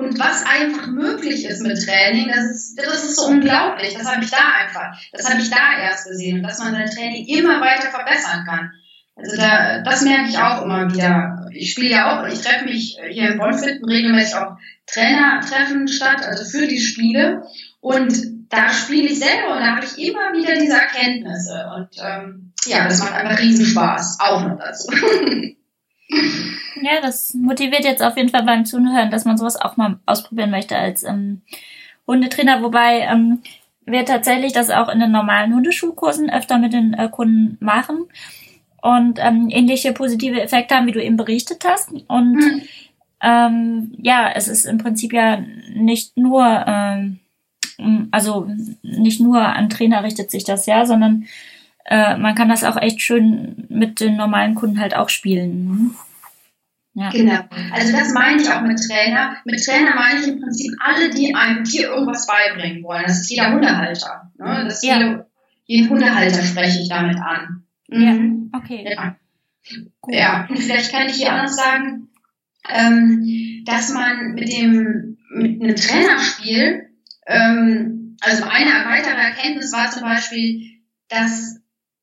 Und 0.01 0.19
was 0.19 0.45
einfach 0.47 0.87
möglich 0.87 1.45
ist 1.45 1.61
mit 1.61 1.85
Training, 1.85 2.29
das 2.29 2.45
ist, 2.47 2.79
das 2.79 3.05
ist 3.05 3.17
so 3.17 3.27
unglaublich. 3.27 3.93
Das 3.93 4.11
habe 4.11 4.25
ich 4.25 4.31
da 4.31 4.39
einfach, 4.59 4.99
das 5.13 5.29
habe 5.29 5.43
ich 5.43 5.51
da 5.51 5.79
erst 5.83 6.09
gesehen, 6.09 6.43
dass 6.43 6.59
man 6.59 6.73
sein 6.73 6.91
Training 6.91 7.27
immer 7.27 7.61
weiter 7.61 7.91
verbessern 7.91 8.47
kann. 8.47 8.71
Also 9.15 9.37
da, 9.37 9.83
das 9.83 10.01
merke 10.03 10.31
ich 10.31 10.39
auch 10.39 10.63
immer 10.63 10.91
wieder. 10.91 11.47
Ich 11.53 11.73
spiele 11.73 11.91
ja 11.91 12.23
auch, 12.23 12.27
ich 12.27 12.41
treffe 12.41 12.65
mich 12.65 12.97
hier 13.11 13.33
in 13.33 13.39
Bonn 13.39 13.55
regelmäßig 13.55 14.37
auch 14.37 14.57
Trainertreffen 14.87 15.87
statt, 15.87 16.23
also 16.25 16.45
für 16.45 16.67
die 16.67 16.81
Spiele. 16.81 17.43
Und 17.81 18.15
da 18.49 18.71
spiele 18.71 19.09
ich 19.09 19.19
selber 19.19 19.53
und 19.53 19.61
da 19.61 19.77
habe 19.77 19.85
ich 19.85 19.99
immer 19.99 20.33
wieder 20.33 20.55
diese 20.55 20.81
Erkenntnisse. 20.81 21.71
Und 21.77 21.91
ähm, 22.03 22.53
ja, 22.65 22.85
das 22.85 23.01
macht 23.01 23.13
einfach 23.13 23.39
riesen 23.39 23.67
Spaß, 23.67 24.19
auch 24.21 24.49
noch 24.49 24.59
dazu. 24.59 24.91
Ja, 26.83 27.01
das 27.03 27.35
motiviert 27.35 27.85
jetzt 27.85 28.03
auf 28.03 28.17
jeden 28.17 28.31
Fall 28.31 28.43
beim 28.43 28.65
Zuhören, 28.65 29.11
dass 29.11 29.25
man 29.25 29.37
sowas 29.37 29.57
auch 29.57 29.77
mal 29.77 29.99
ausprobieren 30.07 30.51
möchte 30.51 30.77
als 30.77 31.05
ähm, 31.05 31.43
Hundetrainer, 32.07 32.63
wobei 32.63 33.01
ähm, 33.01 33.43
wir 33.87 34.05
tatsächlich 34.05 34.53
das 34.53 34.71
auch 34.71 34.89
in 34.89 35.01
den 35.01 35.13
normalen 35.13 35.55
Hundeschulkursen 35.55 36.31
öfter 36.31 36.59
mit 36.59 36.73
den 36.73 36.95
äh, 36.95 37.09
Kunden 37.09 37.57
machen 37.65 38.07
und 38.83 39.19
ähm, 39.21 39.49
ähnliche 39.51 39.93
positive 39.93 40.41
Effekte 40.41 40.75
haben, 40.75 40.87
wie 40.87 40.93
du 40.93 41.03
eben 41.03 41.17
berichtet 41.17 41.65
hast. 41.65 41.93
Und 42.09 42.37
mhm. 42.37 42.63
ähm, 43.23 43.93
ja, 44.01 44.31
es 44.35 44.49
ist 44.49 44.65
im 44.65 44.79
Prinzip 44.79 45.13
ja 45.13 45.43
nicht 45.75 46.17
nur, 46.17 46.65
ähm, 46.67 47.21
also 48.11 48.49
nicht 48.83 49.21
nur 49.21 49.41
an 49.41 49.71
Trainer 49.71 50.03
richtet 50.03 50.31
sich 50.31 50.45
das 50.45 50.67
ja, 50.67 50.87
sondern 50.87 51.27
äh, 51.87 52.17
man 52.17 52.35
kann 52.35 52.49
das 52.49 52.65
auch 52.65 52.77
echt 52.77 53.01
schön 53.01 53.67
mit 53.69 54.01
den 54.01 54.17
normalen 54.17 54.55
Kunden 54.55 54.81
halt 54.81 54.95
auch 54.95 55.09
spielen. 55.09 55.67
Ne? 55.67 55.91
Ja. 56.95 57.11
Genau. 57.11 57.41
Also 57.73 57.93
das 57.93 58.13
meine 58.13 58.43
ich 58.43 58.51
auch 58.51 58.63
mit 58.63 58.81
Trainer. 58.85 59.37
Mit 59.45 59.65
Trainer 59.65 59.95
meine 59.95 60.21
ich 60.21 60.29
im 60.29 60.41
Prinzip 60.41 60.73
alle, 60.81 61.11
die 61.11 61.35
einem 61.35 61.65
Tier 61.65 61.89
irgendwas 61.89 62.27
beibringen 62.27 62.83
wollen. 62.83 63.05
Das 63.07 63.21
ist 63.21 63.31
jeder 63.31 63.53
Hundehalter. 63.53 64.31
Ne? 64.39 64.65
Das 64.65 64.83
ja. 64.83 64.99
jede, 64.99 65.27
jeden 65.67 65.89
Hundehalter 65.89 66.43
spreche 66.43 66.81
ich 66.81 66.89
damit 66.89 67.17
an. 67.17 67.65
Mhm. 67.89 68.51
Ja, 68.53 68.59
okay. 68.59 68.85
Ja. 68.91 69.17
Cool. 70.03 70.15
ja, 70.15 70.47
und 70.49 70.59
vielleicht 70.59 70.91
kann 70.91 71.07
ich 71.07 71.17
hier 71.17 71.33
noch 71.33 71.47
sagen, 71.47 72.09
ähm, 72.69 73.63
dass 73.67 73.93
man 73.93 74.33
mit 74.35 74.51
dem 74.51 75.19
mit 75.33 75.63
einem 75.63 75.77
Trainerspiel, 75.77 76.91
ähm, 77.27 78.17
also 78.21 78.45
eine 78.45 78.71
weitere 78.87 79.21
Erkenntnis 79.21 79.73
war 79.73 79.91
zum 79.91 80.03
Beispiel, 80.03 80.81
dass 81.09 81.60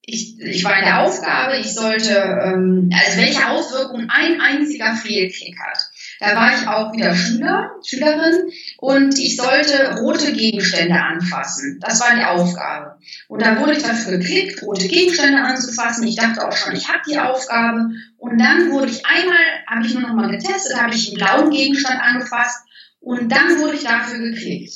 ich, 0.09 0.39
ich 0.39 0.63
war 0.63 0.79
in 0.79 0.85
der 0.85 1.01
Aufgabe, 1.01 1.57
ich 1.57 1.73
sollte, 1.73 2.13
ähm, 2.15 2.89
also 2.93 3.17
welche 3.17 3.49
Auswirkungen 3.49 4.09
ein 4.09 4.39
einziger 4.39 4.95
Fehlklick 4.95 5.59
hat. 5.59 5.79
Da 6.21 6.33
war 6.33 6.55
ich 6.55 6.65
auch 6.65 6.93
wieder 6.93 7.13
Schüler, 7.13 7.71
Schülerin 7.85 8.49
und 8.77 9.19
ich 9.19 9.35
sollte 9.35 9.97
rote 9.99 10.31
Gegenstände 10.31 10.95
anfassen. 10.95 11.79
Das 11.81 11.99
war 11.99 12.15
die 12.15 12.23
Aufgabe. 12.23 12.95
Und 13.27 13.41
da 13.41 13.59
wurde 13.59 13.73
ich 13.73 13.83
dafür 13.83 14.17
geklickt, 14.17 14.63
rote 14.63 14.87
Gegenstände 14.87 15.41
anzufassen. 15.41 16.07
Ich 16.07 16.15
dachte 16.15 16.47
auch 16.47 16.55
schon, 16.55 16.73
ich 16.73 16.87
habe 16.87 17.01
die 17.05 17.19
Aufgabe. 17.19 17.89
Und 18.17 18.39
dann 18.39 18.71
wurde 18.71 18.89
ich 18.89 19.05
einmal, 19.05 19.37
habe 19.67 19.85
ich 19.85 19.93
nur 19.93 20.03
noch 20.03 20.15
mal 20.15 20.31
getestet, 20.31 20.81
habe 20.81 20.95
ich 20.95 21.09
einen 21.09 21.17
blauen 21.17 21.49
Gegenstand 21.49 22.01
angefasst 22.01 22.61
und 23.01 23.29
dann 23.29 23.59
wurde 23.59 23.75
ich 23.75 23.83
dafür 23.83 24.19
geklickt. 24.19 24.73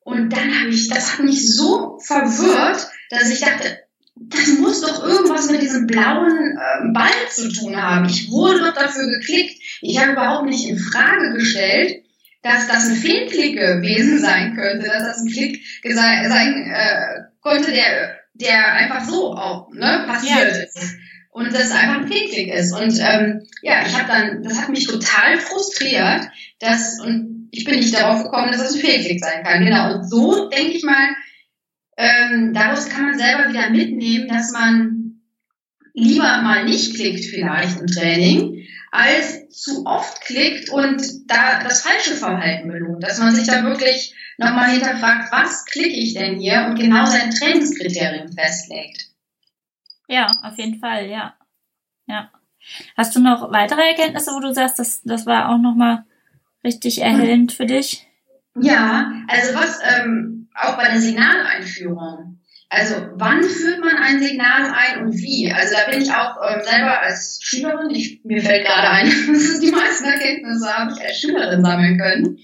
Und 0.00 0.30
dann 0.30 0.58
habe 0.58 0.70
ich, 0.70 0.88
das 0.88 1.12
hat 1.12 1.20
mich 1.20 1.54
so 1.54 1.98
verwirrt, 1.98 2.88
dass 3.10 3.28
ich 3.28 3.40
dachte, 3.40 3.78
das 4.22 4.48
muss 4.58 4.82
doch 4.82 5.02
irgendwas 5.02 5.50
mit 5.50 5.62
diesem 5.62 5.86
blauen 5.86 6.58
äh, 6.58 6.92
Ball 6.92 7.08
zu 7.30 7.50
tun 7.50 7.74
haben. 7.74 8.06
Ich 8.06 8.30
wurde 8.30 8.60
doch 8.60 8.74
dafür 8.74 9.06
geklickt. 9.06 9.60
Ich 9.80 9.98
habe 9.98 10.12
überhaupt 10.12 10.48
nicht 10.48 10.68
in 10.68 10.78
Frage 10.78 11.32
gestellt, 11.32 12.04
dass 12.42 12.68
das 12.68 12.88
ein 12.88 12.96
Fehlklick 12.96 13.56
gewesen 13.56 14.18
sein 14.18 14.54
könnte, 14.56 14.86
dass 14.86 15.04
das 15.04 15.18
ein 15.18 15.28
Klick 15.28 15.62
sein 15.84 16.70
äh, 16.70 17.22
konnte, 17.40 17.72
der, 17.72 18.18
der 18.34 18.74
einfach 18.74 19.04
so 19.08 19.34
auch 19.34 19.70
ne, 19.72 20.04
passiert 20.06 20.52
ja. 20.52 20.62
ist. 20.64 20.96
Und 21.30 21.54
das 21.54 21.70
einfach 21.70 22.00
ein 22.00 22.08
Fehlklick 22.08 22.52
ist. 22.52 22.72
Und 22.72 22.98
ähm, 23.00 23.46
ja, 23.62 23.86
ich 23.86 23.96
habe 23.96 24.08
dann, 24.08 24.42
das 24.42 24.60
hat 24.60 24.68
mich 24.68 24.86
total 24.86 25.38
frustriert, 25.38 26.28
dass, 26.58 27.00
und 27.00 27.48
ich 27.52 27.64
bin 27.64 27.76
nicht 27.76 27.94
darauf 27.94 28.24
gekommen, 28.24 28.52
dass 28.52 28.60
das 28.60 28.74
ein 28.74 28.80
Fehlklick 28.80 29.20
sein 29.24 29.44
kann. 29.44 29.64
Genau. 29.64 29.94
Und 29.94 30.10
so 30.10 30.48
denke 30.50 30.72
ich 30.72 30.82
mal, 30.82 31.08
ähm, 32.00 32.54
daraus 32.54 32.88
kann 32.88 33.04
man 33.04 33.18
selber 33.18 33.50
wieder 33.50 33.70
mitnehmen, 33.70 34.28
dass 34.28 34.52
man 34.52 35.20
lieber 35.92 36.40
mal 36.42 36.64
nicht 36.64 36.94
klickt 36.94 37.24
vielleicht 37.26 37.78
im 37.78 37.86
Training, 37.86 38.66
als 38.90 39.48
zu 39.50 39.84
oft 39.84 40.22
klickt 40.22 40.70
und 40.70 41.30
da 41.30 41.62
das 41.62 41.82
falsche 41.82 42.14
Verhalten 42.14 42.68
belohnt. 42.68 43.02
Dass 43.02 43.18
man 43.18 43.34
sich 43.34 43.46
da 43.46 43.62
wirklich 43.64 44.14
nochmal 44.38 44.70
hinterfragt, 44.70 45.30
was 45.30 45.66
klicke 45.66 45.96
ich 45.96 46.14
denn 46.14 46.38
hier 46.38 46.66
und 46.68 46.78
genau 46.78 47.04
sein 47.04 47.30
Trainingskriterien 47.30 48.32
festlegt. 48.32 49.08
Ja, 50.08 50.30
auf 50.42 50.56
jeden 50.56 50.80
Fall, 50.80 51.06
ja. 51.06 51.34
Ja. 52.06 52.30
Hast 52.96 53.14
du 53.14 53.20
noch 53.20 53.52
weitere 53.52 53.88
Erkenntnisse, 53.88 54.32
wo 54.32 54.40
du 54.40 54.52
sagst, 54.54 54.78
das, 54.78 55.02
das 55.02 55.26
war 55.26 55.50
auch 55.50 55.58
nochmal 55.58 56.04
richtig 56.64 57.00
erhellend 57.00 57.52
für 57.52 57.66
dich? 57.66 58.06
Ja, 58.54 59.12
also 59.28 59.54
was 59.54 59.78
ähm, 59.84 60.39
auch 60.54 60.76
bei 60.76 60.88
der 60.88 61.00
Signaleinführung. 61.00 62.40
Also 62.68 62.94
wann 63.16 63.42
führt 63.42 63.80
man 63.80 63.96
ein 63.96 64.22
Signal 64.22 64.72
ein 64.72 65.04
und 65.04 65.12
wie? 65.14 65.52
Also 65.52 65.74
da 65.74 65.90
bin 65.90 66.02
ich 66.02 66.12
auch 66.12 66.36
ähm, 66.48 66.62
selber 66.62 67.00
als 67.00 67.40
Schülerin, 67.42 67.90
ich, 67.90 68.20
mir 68.24 68.40
fällt 68.40 68.64
gerade 68.64 68.88
ein, 68.90 69.06
dass 69.32 69.58
die 69.58 69.72
meisten 69.72 70.04
Erkenntnisse 70.04 70.72
habe 70.72 70.92
ich 70.92 71.04
als 71.04 71.18
Schülerin 71.18 71.64
sammeln 71.64 71.98
können. 71.98 72.38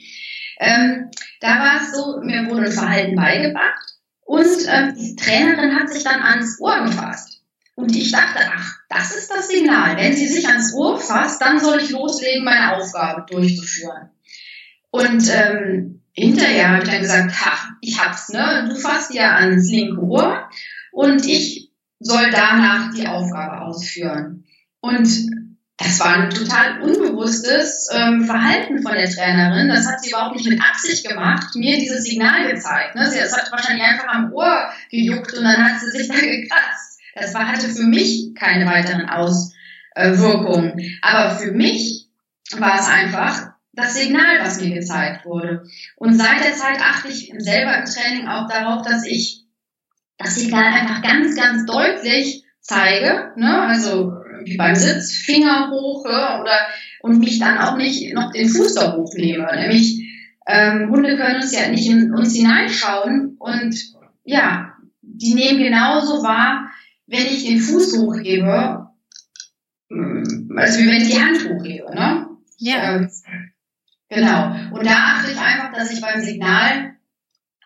Ähm, 0.58 1.10
da 1.40 1.58
war 1.60 1.80
es 1.80 1.92
so, 1.92 2.20
mir 2.22 2.50
wurde 2.50 2.66
ein 2.66 2.72
Verhalten 2.72 3.14
beigebracht 3.14 3.94
und 4.22 4.46
ähm, 4.68 4.96
die 4.98 5.14
Trainerin 5.14 5.78
hat 5.78 5.90
sich 5.90 6.02
dann 6.02 6.20
ans 6.20 6.60
Ohr 6.60 6.82
gefasst. 6.84 7.42
Und 7.76 7.94
ich 7.94 8.10
dachte, 8.10 8.40
ach, 8.52 8.78
das 8.88 9.14
ist 9.14 9.30
das 9.30 9.48
Signal. 9.48 9.96
Wenn 9.96 10.16
sie 10.16 10.26
sich 10.26 10.48
ans 10.48 10.74
Ohr 10.74 10.98
fasst, 10.98 11.40
dann 11.40 11.60
soll 11.60 11.78
ich 11.80 11.90
loslegen, 11.90 12.42
meine 12.42 12.74
Aufgabe 12.74 13.26
durchzuführen. 13.30 14.10
Und 14.96 15.30
ähm, 15.30 16.00
hinterher 16.12 16.70
habe 16.70 16.84
ich 16.84 16.88
dann 16.88 17.02
gesagt, 17.02 17.44
ha, 17.44 17.76
ich 17.82 18.02
hab's, 18.02 18.30
ne? 18.30 18.66
Du 18.66 18.76
fasst 18.76 19.12
ja 19.12 19.34
ans 19.34 19.70
linke 19.70 20.00
Ohr 20.00 20.48
und 20.90 21.26
ich 21.26 21.70
soll 22.00 22.30
danach 22.30 22.94
die 22.94 23.06
Aufgabe 23.06 23.60
ausführen. 23.60 24.44
Und 24.80 25.06
das 25.76 26.00
war 26.00 26.14
ein 26.14 26.30
total 26.30 26.80
unbewusstes 26.80 27.90
ähm, 27.92 28.24
Verhalten 28.24 28.80
von 28.80 28.92
der 28.92 29.10
Trainerin. 29.10 29.68
Das 29.68 29.86
hat 29.86 30.02
sie 30.02 30.08
überhaupt 30.08 30.36
nicht 30.36 30.48
mit 30.48 30.62
Absicht 30.62 31.06
gemacht, 31.06 31.54
mir 31.56 31.76
dieses 31.76 32.04
Signal 32.04 32.50
gezeigt. 32.50 32.94
Ne? 32.94 33.10
Sie 33.10 33.18
das 33.18 33.36
hat 33.36 33.52
wahrscheinlich 33.52 33.84
einfach 33.84 34.08
am 34.08 34.32
Ohr 34.32 34.70
gejuckt 34.90 35.34
und 35.34 35.44
dann 35.44 35.62
hat 35.62 35.78
sie 35.78 35.90
sich 35.90 36.08
da 36.08 36.14
gekratzt. 36.14 37.00
Das 37.14 37.34
war, 37.34 37.46
hatte 37.46 37.68
für 37.68 37.84
mich 37.84 38.34
keine 38.34 38.64
weiteren 38.64 39.10
Auswirkungen. 39.10 40.98
Aber 41.02 41.36
für 41.36 41.52
mich 41.52 42.08
war 42.56 42.80
es 42.80 42.86
einfach 42.86 43.55
das 43.76 43.94
Signal, 43.94 44.40
was 44.40 44.60
mir 44.60 44.74
gezeigt 44.74 45.26
wurde. 45.26 45.64
Und 45.96 46.14
seit 46.14 46.42
der 46.42 46.54
Zeit 46.54 46.80
achte 46.80 47.08
ich 47.08 47.32
selber 47.38 47.76
im 47.78 47.84
Training 47.84 48.26
auch 48.26 48.48
darauf, 48.48 48.82
dass 48.82 49.06
ich 49.06 49.44
das 50.18 50.34
Signal 50.34 50.64
einfach 50.64 51.02
ganz, 51.02 51.36
ganz 51.36 51.66
deutlich 51.66 52.44
zeige, 52.60 53.32
ne? 53.36 53.62
also 53.62 54.12
wie 54.44 54.56
beim 54.56 54.74
Sitz, 54.74 55.12
Finger 55.12 55.70
hoch 55.70 56.04
oder 56.04 56.66
und 57.00 57.18
mich 57.18 57.38
dann 57.38 57.58
auch 57.58 57.76
nicht 57.76 58.14
noch 58.14 58.32
den 58.32 58.48
Fuß 58.48 58.74
da 58.74 58.96
hochnehme. 58.96 59.46
Nämlich 59.54 60.04
ähm, 60.46 60.90
Hunde 60.90 61.16
können 61.16 61.36
uns 61.36 61.52
ja 61.52 61.68
nicht 61.68 61.88
in 61.88 62.14
uns 62.14 62.34
hineinschauen 62.34 63.36
und 63.38 63.76
ja, 64.24 64.74
die 65.02 65.34
nehmen 65.34 65.58
genauso 65.58 66.22
wahr, 66.22 66.70
wenn 67.06 67.26
ich 67.26 67.44
den 67.44 67.60
Fuß 67.60 67.98
hochhebe, 67.98 68.88
hm, 69.90 70.52
also 70.56 70.80
wie 70.80 70.86
wenn 70.86 71.02
ich 71.02 71.10
die 71.10 71.20
Hand 71.20 71.48
hochhebe. 71.48 71.94
Ne? 71.94 72.26
Ja. 72.58 72.96
Ähm, 72.96 73.10
Genau. 74.08 74.54
Und 74.72 74.86
da 74.86 74.92
achte 74.92 75.32
ich 75.32 75.38
einfach, 75.38 75.72
dass 75.72 75.90
ich 75.90 76.00
beim 76.00 76.20
Signal 76.20 76.96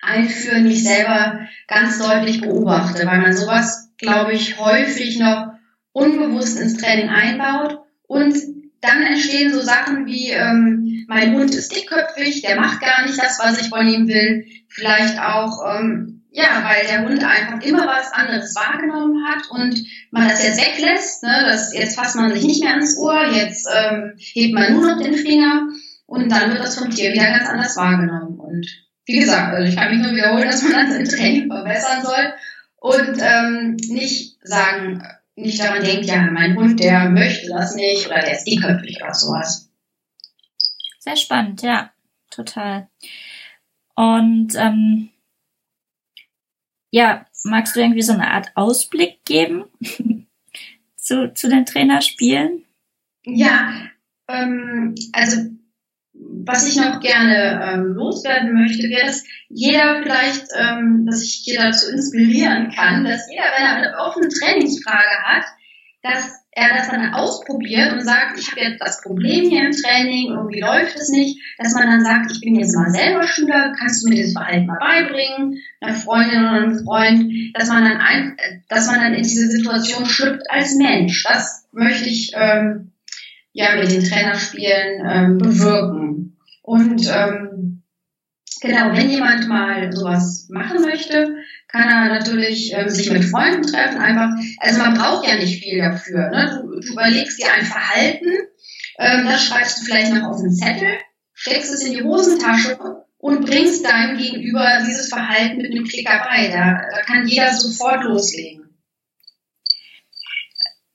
einführen 0.00 0.64
mich 0.64 0.82
selber 0.82 1.46
ganz 1.68 1.98
deutlich 1.98 2.40
beobachte, 2.40 3.06
weil 3.06 3.18
man 3.18 3.36
sowas, 3.36 3.90
glaube 3.98 4.32
ich, 4.32 4.58
häufig 4.58 5.18
noch 5.18 5.52
unbewusst 5.92 6.58
ins 6.58 6.78
Training 6.78 7.10
einbaut 7.10 7.80
und 8.06 8.34
dann 8.80 9.02
entstehen 9.02 9.52
so 9.52 9.60
Sachen 9.60 10.06
wie, 10.06 10.30
ähm, 10.30 11.04
mein 11.06 11.34
Hund 11.34 11.54
ist 11.54 11.74
dickköpfig, 11.74 12.42
der 12.42 12.58
macht 12.58 12.80
gar 12.80 13.04
nicht 13.04 13.18
das, 13.18 13.38
was 13.38 13.60
ich 13.60 13.68
von 13.68 13.86
ihm 13.86 14.08
will. 14.08 14.46
Vielleicht 14.68 15.20
auch, 15.20 15.58
ähm, 15.68 16.22
ja, 16.30 16.64
weil 16.64 16.86
der 16.86 17.04
Hund 17.04 17.22
einfach 17.22 17.60
immer 17.62 17.86
was 17.86 18.12
anderes 18.12 18.54
wahrgenommen 18.54 19.26
hat 19.26 19.50
und 19.50 19.84
man 20.12 20.28
das 20.28 20.42
jetzt 20.42 20.60
weglässt. 20.60 21.22
Ne, 21.24 21.44
das, 21.44 21.74
jetzt 21.74 21.96
fasst 21.96 22.16
man 22.16 22.32
sich 22.32 22.44
nicht 22.44 22.62
mehr 22.62 22.72
ans 22.72 22.96
Ohr, 22.96 23.26
jetzt 23.26 23.68
ähm, 23.70 24.14
hebt 24.16 24.54
man 24.54 24.72
nur 24.72 24.86
noch 24.86 25.02
den 25.02 25.14
Finger. 25.14 25.68
Und 26.10 26.28
dann 26.28 26.50
wird 26.50 26.58
das 26.58 26.76
vom 26.76 26.90
Tier 26.90 27.12
wieder 27.12 27.30
ganz 27.30 27.48
anders 27.48 27.76
wahrgenommen. 27.76 28.40
Und 28.40 28.66
wie 29.06 29.20
gesagt, 29.20 29.54
also 29.54 29.68
ich 29.68 29.76
kann 29.76 29.94
mich 29.94 30.04
nur 30.04 30.12
wiederholen, 30.12 30.42
dass 30.48 30.60
man 30.60 30.72
das 30.72 30.96
im 30.96 31.04
Training 31.04 31.46
verbessern 31.46 32.02
soll 32.02 32.32
und 32.78 33.18
ähm, 33.20 33.76
nicht 33.76 34.36
sagen, 34.42 35.06
nicht 35.36 35.60
daran 35.60 35.84
denkt, 35.84 36.06
ja, 36.06 36.22
mein 36.22 36.56
Hund, 36.56 36.80
der 36.80 37.08
möchte 37.10 37.50
das 37.50 37.76
nicht 37.76 38.08
oder 38.08 38.22
der 38.22 38.32
ist 38.32 38.44
dickköpfig 38.44 39.00
oder 39.00 39.14
sowas. 39.14 39.70
Sehr 40.98 41.14
spannend, 41.14 41.62
ja, 41.62 41.92
total. 42.28 42.88
Und 43.94 44.56
ähm, 44.56 45.10
ja, 46.90 47.24
magst 47.44 47.76
du 47.76 47.80
irgendwie 47.80 48.02
so 48.02 48.14
eine 48.14 48.32
Art 48.32 48.50
Ausblick 48.56 49.24
geben 49.24 49.66
zu, 50.96 51.32
zu 51.34 51.48
den 51.48 51.66
Trainerspielen? 51.66 52.64
Ja, 53.22 53.90
ähm, 54.26 54.96
also 55.12 55.59
was 56.32 56.66
ich 56.68 56.76
noch 56.76 57.00
gerne 57.00 57.60
ähm, 57.62 57.94
loswerden 57.94 58.54
möchte, 58.54 58.88
wäre, 58.88 59.06
dass 59.06 59.24
jeder 59.48 60.02
vielleicht, 60.02 60.46
ähm, 60.58 61.06
dass 61.06 61.22
ich 61.22 61.42
hier 61.44 61.60
dazu 61.60 61.90
inspirieren 61.90 62.70
kann, 62.74 63.04
dass 63.04 63.28
jeder, 63.30 63.44
wenn 63.56 63.64
er 63.64 63.76
eine 63.76 63.98
offene 63.98 64.28
Trainingsfrage 64.28 65.24
hat, 65.24 65.44
dass 66.02 66.40
er 66.52 66.76
das 66.76 66.88
dann 66.88 67.14
ausprobiert 67.14 67.92
und 67.92 68.02
sagt, 68.02 68.38
ich 68.38 68.50
habe 68.50 68.60
jetzt 68.60 68.80
das 68.80 69.02
Problem 69.02 69.48
hier 69.48 69.66
im 69.66 69.72
Training, 69.72 70.32
irgendwie 70.32 70.60
läuft 70.60 70.96
es 70.96 71.08
nicht, 71.10 71.40
dass 71.58 71.74
man 71.74 71.86
dann 71.86 72.04
sagt, 72.04 72.32
ich 72.32 72.40
bin 72.40 72.56
jetzt 72.56 72.74
mal 72.74 72.90
selber 72.90 73.22
Schüler, 73.26 73.72
kannst 73.78 74.02
du 74.02 74.08
mir 74.08 74.22
das 74.22 74.32
Verhalten 74.32 74.66
mal 74.66 74.78
beibringen, 74.78 75.58
einer 75.80 75.94
Freundin 75.94 76.40
oder 76.40 76.50
einem 76.52 76.84
Freund, 76.84 77.32
dass 77.54 77.68
man 77.68 77.84
dann 77.84 77.98
ein, 77.98 78.36
dass 78.68 78.86
man 78.86 79.00
dann 79.00 79.14
in 79.14 79.22
diese 79.22 79.48
Situation 79.48 80.06
schlüpft 80.06 80.50
als 80.50 80.74
Mensch. 80.74 81.22
Das 81.24 81.66
möchte 81.72 82.08
ich 82.08 82.32
ähm, 82.34 82.89
ja 83.52 83.76
mit 83.76 83.90
den 83.90 84.04
Trainerspielen 84.04 85.06
ähm, 85.08 85.38
bewirken. 85.38 86.38
Und 86.62 87.06
ähm, 87.08 87.82
genau, 88.60 88.92
wenn 88.92 89.10
jemand 89.10 89.48
mal 89.48 89.92
sowas 89.92 90.48
machen 90.50 90.82
möchte, 90.82 91.36
kann 91.68 91.88
er 91.88 92.08
natürlich 92.08 92.72
ähm, 92.74 92.88
sich 92.88 93.10
mit 93.10 93.24
Freunden 93.24 93.62
treffen. 93.62 93.98
Einfach, 93.98 94.30
also 94.58 94.78
man 94.78 94.94
braucht 94.94 95.26
ja 95.26 95.36
nicht 95.36 95.62
viel 95.62 95.78
dafür. 95.78 96.30
Ne? 96.30 96.60
Du, 96.62 96.80
du 96.80 96.92
überlegst 96.92 97.38
dir 97.38 97.52
ein 97.52 97.64
Verhalten, 97.64 98.30
ähm, 98.98 99.26
das 99.26 99.44
schreibst 99.44 99.80
du 99.80 99.84
vielleicht 99.84 100.12
noch 100.12 100.28
auf 100.28 100.40
einen 100.40 100.54
Zettel, 100.54 100.98
steckst 101.34 101.72
es 101.72 101.84
in 101.84 101.92
die 101.92 102.02
Hosentasche 102.02 102.78
und 103.18 103.46
bringst 103.46 103.84
deinem 103.84 104.18
Gegenüber 104.18 104.66
dieses 104.86 105.08
Verhalten 105.08 105.58
mit 105.58 105.72
einem 105.72 105.84
Klicker 105.84 106.22
bei. 106.28 106.48
Da, 106.48 106.82
da 106.90 107.02
kann 107.02 107.26
jeder 107.26 107.52
sofort 107.52 108.04
loslegen. 108.04 108.59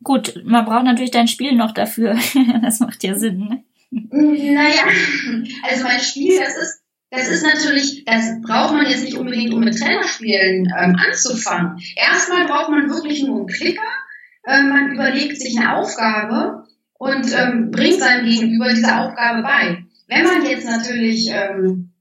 Gut, 0.05 0.39
man 0.45 0.65
braucht 0.65 0.85
natürlich 0.85 1.09
dein 1.09 1.27
Spiel 1.27 1.53
noch 1.53 1.71
dafür. 1.71 2.15
das 2.61 2.79
macht 2.79 3.03
ja 3.03 3.17
Sinn. 3.17 3.39
Ne? 3.39 3.63
Naja, 3.89 4.83
also 5.67 5.83
mein 5.83 5.99
Spiel, 5.99 6.37
das 6.39 6.55
ist, 6.55 6.83
das 7.09 7.27
ist 7.27 7.43
natürlich, 7.43 8.05
das 8.05 8.39
braucht 8.43 8.75
man 8.75 8.85
jetzt 8.85 9.03
nicht 9.03 9.17
unbedingt, 9.17 9.51
um 9.51 9.61
mit 9.61 9.79
Trainerspielen 9.79 10.71
ähm, 10.79 10.95
anzufangen. 10.95 11.81
Erstmal 11.95 12.45
braucht 12.45 12.69
man 12.69 12.87
wirklich 12.87 13.23
nur 13.23 13.37
einen 13.37 13.47
Klicker. 13.47 13.81
Äh, 14.43 14.61
man 14.61 14.91
überlegt 14.91 15.41
sich 15.41 15.57
eine 15.57 15.75
Aufgabe 15.75 16.67
und 16.93 17.25
ähm, 17.33 17.71
bringt 17.71 17.99
seinem 17.99 18.27
Gegenüber 18.27 18.69
diese 18.69 18.95
Aufgabe 18.95 19.41
bei. 19.41 19.85
Wenn 20.07 20.23
man 20.23 20.45
jetzt 20.45 20.67
natürlich, 20.67 21.31
ähm, 21.31 21.93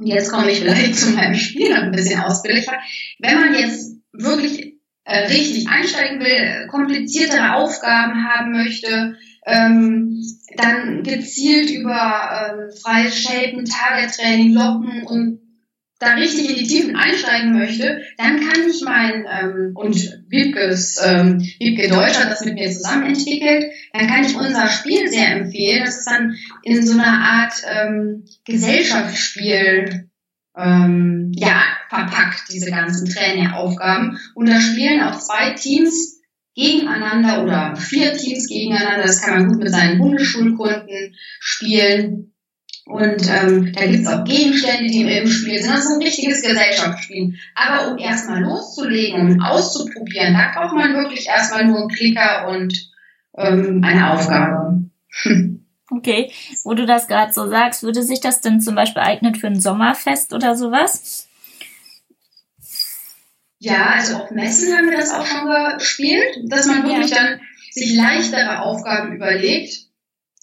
jetzt 0.00 0.32
komme 0.32 0.50
ich 0.50 0.58
vielleicht 0.58 0.96
zu 0.96 1.10
meinem 1.10 1.36
Spiel 1.36 1.72
ein 1.72 1.92
bisschen 1.92 2.18
ausführlicher, 2.18 2.80
wenn 3.20 3.38
man 3.38 3.54
jetzt 3.54 3.94
wirklich 4.12 4.73
äh, 5.04 5.26
richtig 5.26 5.68
einsteigen 5.68 6.20
will, 6.20 6.66
kompliziertere 6.68 7.54
Aufgaben 7.54 8.24
haben 8.28 8.52
möchte, 8.52 9.16
ähm, 9.46 10.22
dann 10.56 11.02
gezielt 11.02 11.70
über 11.70 12.54
ähm, 12.58 12.70
freies 12.82 13.20
Shapen, 13.20 13.64
Target-Training, 13.64 14.54
Locken 14.54 15.06
und 15.06 15.40
da 15.98 16.14
richtig 16.14 16.50
in 16.50 16.56
die 16.56 16.66
Tiefen 16.66 16.96
einsteigen 16.96 17.56
möchte, 17.56 18.02
dann 18.18 18.40
kann 18.40 18.68
ich 18.68 18.82
mein, 18.84 19.26
ähm, 19.30 19.72
und 19.74 19.96
Wiebkes, 20.28 21.00
ähm, 21.04 21.40
Wiebke 21.58 21.88
Deutsch 21.88 22.18
hat 22.18 22.30
das 22.30 22.44
mit 22.44 22.54
mir 22.54 22.70
zusammen 22.70 23.06
entwickelt, 23.06 23.64
dann 23.92 24.08
kann 24.08 24.24
ich 24.24 24.36
unser 24.36 24.68
Spiel 24.68 25.08
sehr 25.08 25.36
empfehlen. 25.36 25.84
Das 25.84 25.98
ist 25.98 26.06
dann 26.06 26.34
in 26.62 26.84
so 26.84 26.98
einer 26.98 27.06
Art 27.06 27.54
ähm, 27.66 28.24
Gesellschaftsspiel 28.44 30.08
ähm, 30.56 31.32
ja, 31.34 31.62
verpackt, 31.94 32.44
diese 32.52 32.70
ganzen 32.70 33.08
Traineraufgaben. 33.08 34.18
Und 34.34 34.48
da 34.48 34.60
spielen 34.60 35.02
auch 35.02 35.18
zwei 35.18 35.50
Teams 35.50 36.20
gegeneinander 36.54 37.42
oder 37.42 37.76
vier 37.76 38.14
Teams 38.14 38.48
gegeneinander. 38.48 39.02
Das 39.02 39.22
kann 39.22 39.34
man 39.34 39.48
gut 39.48 39.62
mit 39.62 39.70
seinen 39.70 39.98
Bundesschulkunden 39.98 41.16
spielen. 41.40 42.32
Und 42.86 43.28
ähm, 43.30 43.72
da 43.72 43.86
gibt's 43.86 44.06
auch 44.06 44.24
Gegenstände, 44.24 44.90
die 44.90 45.02
im 45.02 45.26
Spiel 45.26 45.62
sind. 45.62 45.72
Das 45.72 45.86
ist 45.86 45.92
ein 45.92 46.02
richtiges 46.02 46.42
Gesellschaftsspiel. 46.42 47.34
Aber 47.54 47.90
um 47.90 47.98
erstmal 47.98 48.42
loszulegen 48.42 49.20
und 49.22 49.40
auszuprobieren, 49.40 50.34
da 50.34 50.52
braucht 50.54 50.74
man 50.74 50.94
wirklich 50.94 51.26
erstmal 51.26 51.64
nur 51.64 51.78
einen 51.78 51.88
Klicker 51.88 52.48
und 52.48 52.90
ähm, 53.38 53.80
eine 53.82 54.12
Aufgabe. 54.12 54.84
Okay, 55.90 56.32
wo 56.64 56.74
du 56.74 56.86
das 56.86 57.08
gerade 57.08 57.32
so 57.32 57.46
sagst, 57.46 57.82
würde 57.82 58.02
sich 58.02 58.20
das 58.20 58.40
denn 58.40 58.60
zum 58.60 58.74
Beispiel 58.74 59.02
eignen 59.02 59.34
für 59.34 59.46
ein 59.46 59.60
Sommerfest 59.60 60.32
oder 60.32 60.56
sowas? 60.56 61.28
Ja, 63.64 63.94
also 63.94 64.16
auf 64.16 64.30
Messen 64.30 64.76
haben 64.76 64.90
wir 64.90 64.98
das 64.98 65.10
auch 65.10 65.24
schon 65.24 65.48
gespielt, 65.78 66.36
dass 66.48 66.66
man 66.66 66.84
wirklich 66.84 67.10
dann 67.10 67.40
sich 67.70 67.96
leichtere 67.96 68.60
Aufgaben 68.60 69.16
überlegt, 69.16 69.86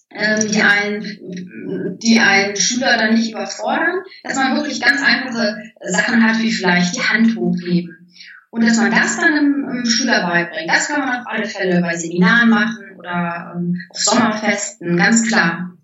ähm, 0.10 0.48
die 0.52 0.62
einen, 0.62 2.00
die 2.00 2.20
einen 2.20 2.56
Schüler 2.56 2.98
dann 2.98 3.14
nicht 3.14 3.32
überfordern, 3.32 4.00
dass 4.24 4.36
man 4.36 4.56
wirklich 4.56 4.82
ganz 4.82 5.04
einfache 5.04 5.56
Sachen 5.82 6.28
hat, 6.28 6.42
wie 6.42 6.52
vielleicht 6.52 6.96
die 6.96 7.04
Hand 7.04 7.36
hochheben. 7.36 8.12
Und 8.50 8.66
dass 8.66 8.78
man 8.78 8.90
das 8.90 9.20
dann 9.20 9.38
im, 9.38 9.70
im 9.70 9.86
Schüler 9.86 10.28
beibringt. 10.28 10.68
Das 10.68 10.88
kann 10.88 11.02
man 11.02 11.22
auf 11.22 11.28
alle 11.28 11.46
Fälle 11.46 11.80
bei 11.80 11.96
Seminaren 11.96 12.50
machen 12.50 12.98
oder 12.98 13.54
ähm, 13.56 13.76
auf 13.90 14.00
Sommerfesten, 14.00 14.98
ganz 14.98 15.28
klar. 15.28 15.78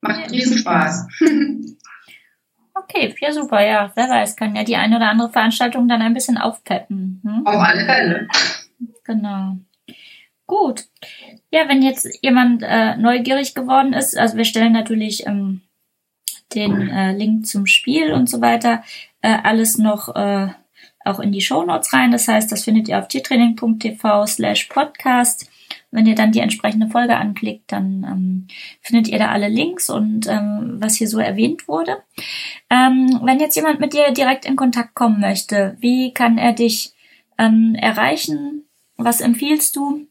Macht 0.00 0.30
riesen 0.30 0.58
Spaß. 0.58 1.08
Okay, 2.74 3.14
ja 3.20 3.32
super, 3.32 3.64
ja. 3.64 3.92
Wer 3.94 4.08
weiß, 4.08 4.36
kann 4.36 4.56
ja 4.56 4.64
die 4.64 4.76
eine 4.76 4.96
oder 4.96 5.08
andere 5.08 5.30
Veranstaltung 5.30 5.88
dann 5.88 6.02
ein 6.02 6.14
bisschen 6.14 6.38
aufpeppen. 6.38 7.20
Hm? 7.24 7.46
Auf 7.46 7.62
alle 7.62 7.84
Fälle. 7.84 8.28
Genau. 9.04 9.56
Gut. 10.46 10.84
Ja, 11.50 11.68
wenn 11.68 11.82
jetzt 11.82 12.08
jemand 12.22 12.62
äh, 12.62 12.96
neugierig 12.96 13.54
geworden 13.54 13.92
ist, 13.92 14.16
also 14.18 14.36
wir 14.36 14.44
stellen 14.44 14.72
natürlich 14.72 15.26
ähm, 15.26 15.62
den 16.54 16.88
äh, 16.90 17.12
Link 17.12 17.46
zum 17.46 17.66
Spiel 17.66 18.12
und 18.12 18.28
so 18.28 18.40
weiter, 18.40 18.82
äh, 19.22 19.36
alles 19.42 19.78
noch 19.78 20.14
äh, 20.14 20.48
auch 21.04 21.20
in 21.20 21.32
die 21.32 21.40
Show 21.40 21.64
Notes 21.64 21.92
rein. 21.92 22.10
Das 22.10 22.28
heißt, 22.28 22.50
das 22.50 22.64
findet 22.64 22.88
ihr 22.88 22.98
auf 22.98 23.08
tiertraining.tv 23.08 24.26
slash 24.26 24.64
podcast. 24.64 25.50
Wenn 25.90 26.06
ihr 26.06 26.16
dann 26.16 26.32
die 26.32 26.40
entsprechende 26.40 26.88
Folge 26.88 27.16
anklickt, 27.16 27.70
dann 27.70 28.04
ähm, 28.04 28.48
findet 28.80 29.08
ihr 29.08 29.18
da 29.18 29.28
alle 29.28 29.48
Links 29.48 29.90
und 29.90 30.26
ähm, 30.26 30.76
was 30.80 30.96
hier 30.96 31.06
so 31.06 31.20
erwähnt 31.20 31.68
wurde. 31.68 31.98
Ähm, 32.68 33.20
wenn 33.22 33.38
jetzt 33.38 33.54
jemand 33.54 33.78
mit 33.78 33.92
dir 33.92 34.10
direkt 34.12 34.44
in 34.44 34.56
Kontakt 34.56 34.94
kommen 34.94 35.20
möchte, 35.20 35.76
wie 35.78 36.12
kann 36.12 36.36
er 36.36 36.52
dich 36.52 36.94
ähm, 37.38 37.76
erreichen? 37.80 38.64
Was 38.96 39.20
empfiehlst 39.20 39.76
du? 39.76 40.08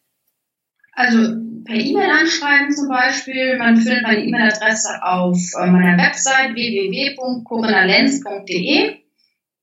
Also 0.93 1.35
per 1.65 1.75
E-Mail 1.75 2.11
anschreiben 2.11 2.71
zum 2.71 2.87
Beispiel. 2.87 3.57
Man 3.57 3.75
findet 3.77 4.03
meine 4.03 4.23
E-Mail-Adresse 4.23 5.03
auf 5.03 5.37
äh, 5.59 5.67
meiner 5.67 5.97
Website 5.97 6.53
www.corinnalenz.de 6.53 9.02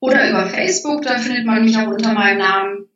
oder 0.01 0.29
über 0.31 0.47
Facebook, 0.47 1.03
da 1.03 1.19
findet 1.19 1.47
man 1.47 1.65
mich 1.65 1.77
auch 1.77 1.89
unter 1.89 2.13
meinem 2.13 2.39
Namen 2.39 2.91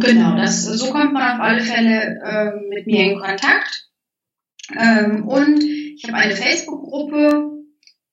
Genau, 0.00 0.36
das, 0.36 0.64
so 0.64 0.90
kommt 0.90 1.12
man 1.12 1.34
auf 1.34 1.40
alle 1.40 1.60
Fälle 1.60 2.20
ähm, 2.24 2.68
mit 2.70 2.86
mir 2.86 3.12
in 3.12 3.20
Kontakt. 3.20 3.88
Ähm, 4.74 5.26
und 5.26 5.62
ich 5.62 6.04
habe 6.04 6.16
eine 6.16 6.34
Facebook-Gruppe, 6.34 7.50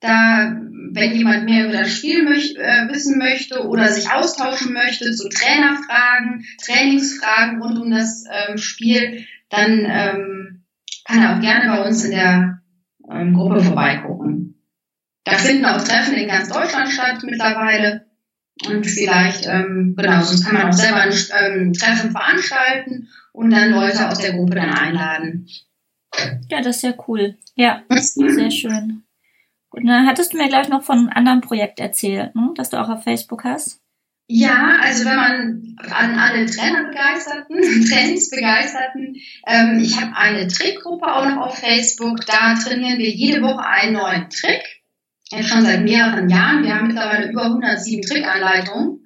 da, 0.02 0.58
wenn 0.92 1.16
jemand 1.16 1.46
mehr 1.46 1.66
über 1.68 1.78
das 1.78 1.94
Spiel 1.94 2.24
möcht, 2.24 2.58
äh, 2.58 2.90
wissen 2.90 3.18
möchte 3.18 3.66
oder 3.66 3.88
sich 3.90 4.12
austauschen 4.12 4.74
möchte 4.74 5.12
zu 5.14 5.30
Trainerfragen, 5.30 6.46
Trainingsfragen 6.62 7.62
rund 7.62 7.80
um 7.80 7.92
das 7.92 8.26
ähm, 8.30 8.58
Spiel, 8.58 9.26
dann 9.50 9.86
ähm, 9.86 10.64
kann 11.06 11.22
er 11.22 11.38
auch 11.38 11.42
gerne 11.42 11.70
bei 11.70 11.88
uns 11.88 12.04
in 12.04 12.12
der 12.12 12.62
ähm, 13.10 13.34
Gruppe 13.34 13.62
vorbeigucken. 13.62 14.49
Da 15.30 15.38
finden 15.38 15.66
auch 15.66 15.84
Treffen 15.84 16.16
in 16.16 16.28
ganz 16.28 16.50
Deutschland 16.50 16.90
statt 16.90 17.20
mittlerweile. 17.24 18.06
Und 18.68 18.86
vielleicht, 18.86 19.46
ähm, 19.48 19.96
genau, 19.98 20.22
sonst 20.22 20.46
kann 20.46 20.56
man 20.56 20.68
auch 20.68 20.74
selber 20.74 21.02
ein 21.02 21.14
ähm, 21.40 21.74
Treffen 21.74 22.12
veranstalten 22.12 23.08
und 23.32 23.52
dann 23.52 23.72
Leute 23.72 24.10
aus 24.10 24.20
der 24.20 24.34
Gruppe 24.34 24.56
dann 24.56 24.74
einladen. 24.74 25.48
Ja, 26.50 26.62
das 26.62 26.78
ist 26.78 26.84
ja 26.84 26.94
cool. 27.08 27.38
Ja, 27.56 27.84
sehr 27.90 28.52
schön. 28.52 29.04
Gut, 29.70 29.84
dann 29.86 30.08
hattest 30.08 30.34
du 30.34 30.38
mir 30.38 30.50
gleich 30.50 30.68
noch 30.68 30.84
von 30.84 30.98
einem 30.98 31.10
anderen 31.10 31.42
Projekt 31.42 31.80
erzählt, 31.80 32.36
ne? 32.36 32.52
das 32.56 32.70
du 32.70 32.78
auch 32.78 32.90
auf 32.90 33.04
Facebook 33.04 33.44
hast. 33.44 33.80
Ja, 34.32 34.78
also 34.82 35.06
wenn 35.06 35.16
man 35.16 35.76
an 35.90 36.20
alle 36.20 36.46
Trainerbegeisterten, 36.46 37.62
Trainingsbegeisterten, 37.90 39.16
ähm, 39.48 39.80
ich 39.80 40.00
habe 40.00 40.16
eine 40.16 40.48
Trickgruppe 40.48 41.08
auch 41.08 41.26
noch 41.28 41.48
auf 41.48 41.58
Facebook, 41.58 42.26
da 42.28 42.54
trainieren 42.56 43.00
wir 43.00 43.10
jede 43.10 43.42
Woche 43.42 43.66
einen 43.66 43.94
neuen 43.94 44.30
Trick 44.30 44.79
jetzt 45.32 45.50
schon 45.50 45.62
seit 45.62 45.84
mehreren 45.84 46.30
Jahren. 46.30 46.64
Wir 46.64 46.76
haben 46.76 46.88
mittlerweile 46.88 47.30
über 47.30 47.46
107 47.46 48.02
Trickanleitungen. 48.02 49.06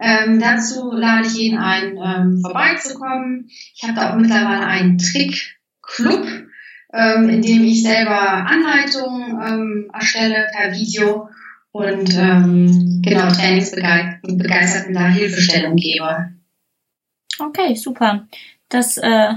Ähm, 0.00 0.40
dazu 0.40 0.92
lade 0.92 1.26
ich 1.26 1.34
jeden 1.34 1.58
ein, 1.58 1.98
ähm, 1.98 2.40
vorbeizukommen. 2.40 3.48
Ich 3.48 3.82
habe 3.82 3.94
da 3.94 4.10
auch 4.10 4.16
mittlerweile 4.16 4.66
einen 4.66 4.96
Trickclub, 4.96 6.26
ähm, 6.94 7.28
in 7.28 7.42
dem 7.42 7.64
ich 7.64 7.82
selber 7.82 8.18
Anleitungen 8.18 9.38
ähm, 9.46 9.90
erstelle 9.92 10.46
per 10.52 10.72
Video 10.72 11.28
und 11.72 12.16
ähm, 12.16 13.02
genau 13.04 13.28
Trainingsbegeisterten 13.28 14.94
da 14.94 15.06
Hilfestellung 15.08 15.76
gebe. 15.76 16.30
Okay, 17.38 17.74
super. 17.74 18.26
Das 18.70 18.96
äh, 18.96 19.34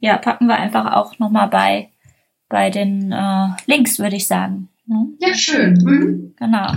ja, 0.00 0.16
packen 0.16 0.46
wir 0.46 0.56
einfach 0.56 0.92
auch 0.94 1.18
nochmal 1.18 1.48
bei, 1.48 1.90
bei 2.48 2.70
den 2.70 3.12
äh, 3.12 3.48
Links, 3.66 3.98
würde 3.98 4.16
ich 4.16 4.26
sagen. 4.26 4.68
Mhm. 4.92 5.16
Ja, 5.18 5.34
schön. 5.34 5.74
Mhm. 5.74 6.34
Genau. 6.38 6.72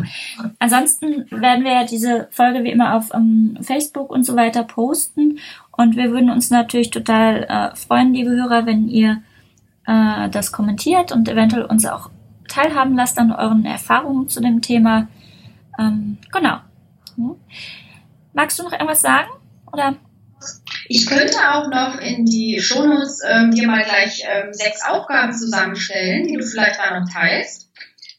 Ansonsten 0.59 1.29
werden 1.31 1.63
wir 1.63 1.73
ja 1.73 1.83
diese 1.85 2.27
Folge 2.31 2.63
wie 2.63 2.71
immer 2.71 2.95
auf 2.95 3.13
um, 3.13 3.55
ähm, 3.57 3.63
Facebook 3.63 4.09
und 4.09 4.23
so 4.23 4.35
weiter 4.35 4.63
posten. 4.63 5.39
Und 5.71 5.95
wir 5.95 6.11
würden 6.11 6.29
uns 6.29 6.49
natürlich 6.49 6.89
total 6.89 7.43
äh, 7.43 7.75
freuen, 7.75 8.13
liebe 8.13 8.31
Hörer, 8.31 8.65
wenn 8.65 8.87
ihr 8.87 9.21
äh, 9.87 10.29
das 10.29 10.51
kommentiert 10.51 11.11
und 11.11 11.27
eventuell 11.27 11.65
uns 11.65 11.85
auch 11.85 12.09
teilhaben 12.47 12.95
lasst 12.95 13.17
an 13.17 13.31
euren 13.31 13.65
Erfahrungen 13.65 14.29
zu 14.29 14.39
dem 14.39 14.61
Thema. 14.61 15.07
Ähm, 15.77 16.17
genau. 16.31 16.59
Hm. 17.15 17.35
Magst 18.33 18.59
du 18.59 18.63
noch 18.63 18.71
irgendwas 18.71 19.01
sagen? 19.01 19.29
Oder? 19.71 19.95
Ich 20.87 21.07
könnte 21.07 21.37
auch 21.51 21.69
noch 21.69 21.99
in 21.99 22.25
die 22.25 22.61
Shownotes 22.61 23.21
ähm, 23.27 23.51
dir 23.51 23.67
mal 23.67 23.83
gleich 23.83 24.23
ähm, 24.29 24.53
sechs 24.53 24.85
Aufgaben 24.85 25.33
zusammenstellen, 25.33 26.27
die 26.27 26.35
du 26.35 26.45
vielleicht 26.45 26.79
da 26.79 26.99
noch 26.99 27.09
teilst 27.11 27.65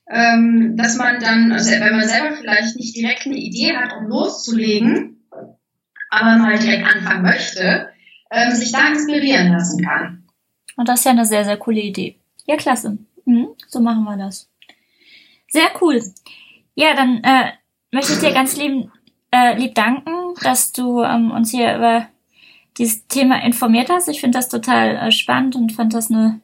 ähm, 0.08 0.76
dass 0.76 0.96
man 0.96 1.20
dann, 1.20 1.52
also 1.52 1.70
wenn 1.70 1.96
man 1.96 2.08
selber 2.08 2.36
vielleicht 2.36 2.76
nicht 2.76 2.96
direkt 2.96 3.26
eine 3.26 3.36
Idee 3.36 3.76
hat, 3.76 3.92
um 3.96 4.06
loszulegen, 4.06 5.26
aber 6.10 6.36
mal 6.36 6.58
direkt 6.58 6.86
anfangen 6.86 7.22
möchte, 7.22 7.88
ähm, 8.30 8.52
sich 8.52 8.72
da 8.72 8.88
inspirieren 8.88 9.52
lassen 9.52 9.84
kann. 9.84 10.24
Und 10.76 10.88
das 10.88 11.00
ist 11.00 11.04
ja 11.06 11.10
eine 11.12 11.26
sehr, 11.26 11.44
sehr 11.44 11.56
coole 11.56 11.80
Idee. 11.80 12.16
Ja, 12.46 12.56
klasse. 12.56 12.98
Mhm, 13.24 13.48
so 13.66 13.80
machen 13.80 14.04
wir 14.04 14.16
das. 14.16 14.48
Sehr 15.48 15.70
cool. 15.80 16.02
Ja, 16.74 16.94
dann 16.94 17.22
äh, 17.24 17.52
möchte 17.90 18.12
ich 18.12 18.18
dir 18.18 18.32
ganz 18.32 18.56
lieb, 18.56 18.90
äh, 19.32 19.58
lieb 19.58 19.74
danken, 19.74 20.34
dass 20.42 20.72
du 20.72 21.02
ähm, 21.02 21.30
uns 21.30 21.50
hier 21.50 21.76
über 21.76 22.06
dieses 22.78 23.06
Thema 23.08 23.42
informiert 23.42 23.88
hast. 23.88 24.08
Ich 24.08 24.20
finde 24.20 24.38
das 24.38 24.48
total 24.48 24.96
äh, 24.96 25.10
spannend 25.10 25.56
und 25.56 25.72
fand 25.72 25.94
das 25.94 26.10
eine 26.10 26.40